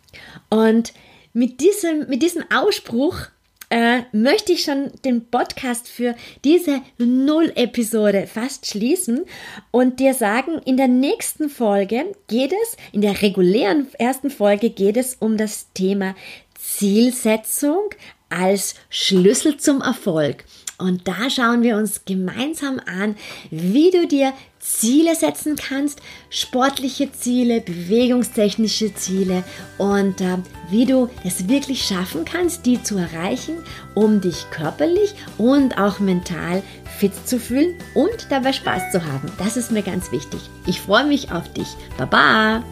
Und 0.51 0.92
mit 1.33 1.61
diesem, 1.61 2.09
mit 2.09 2.22
diesem 2.22 2.44
Ausspruch 2.53 3.29
äh, 3.72 4.02
möchte 4.12 4.52
ich 4.52 4.64
schon 4.64 4.92
den 5.02 5.30
Podcast 5.30 5.88
für 5.88 6.14
diese 6.44 6.82
Null-Episode 6.98 8.26
fast 8.26 8.66
schließen 8.66 9.22
und 9.70 9.98
dir 9.98 10.12
sagen, 10.12 10.61
in 10.66 10.76
der 10.76 10.88
nächsten 10.88 11.48
Folge 11.48 12.14
geht 12.28 12.52
es, 12.52 12.76
in 12.92 13.00
der 13.00 13.22
regulären 13.22 13.88
ersten 13.98 14.28
Folge 14.28 14.68
geht 14.68 14.98
es 14.98 15.16
um 15.18 15.38
das 15.38 15.72
Thema 15.72 16.14
Zielsetzung 16.54 17.88
als 18.28 18.74
Schlüssel 18.90 19.56
zum 19.56 19.80
Erfolg. 19.80 20.44
Und 20.83 21.07
da 21.07 21.31
schauen 21.31 21.62
wir 21.62 21.77
uns 21.77 22.05
gemeinsam 22.05 22.81
an, 22.85 23.14
wie 23.51 23.92
du 23.92 24.09
dir 24.09 24.33
Ziele 24.59 25.14
setzen 25.14 25.57
kannst, 25.57 26.01
sportliche 26.29 27.12
Ziele, 27.12 27.61
bewegungstechnische 27.61 28.92
Ziele 28.95 29.45
und 29.79 30.21
äh, 30.21 30.38
wie 30.71 30.87
du 30.87 31.09
es 31.25 31.49
wirklich 31.49 31.85
schaffen 31.85 32.25
kannst, 32.25 32.66
die 32.66 32.83
zu 32.83 32.97
erreichen, 32.97 33.59
um 33.95 34.21
dich 34.21 34.51
körperlich 34.51 35.14
und 35.38 35.79
auch 35.79 36.01
mental 36.01 36.62
fit 36.99 37.12
zu 37.27 37.38
fühlen 37.38 37.75
und 37.95 38.27
dabei 38.31 38.53
Spaß 38.53 38.90
zu 38.90 39.05
haben. 39.05 39.31
Das 39.38 39.57
ist 39.57 39.71
mir 39.71 39.83
ganz 39.83 40.11
wichtig. 40.11 40.40
Ich 40.66 40.81
freue 40.81 41.07
mich 41.07 41.31
auf 41.31 41.53
dich. 41.53 41.68
Baba! 41.97 42.62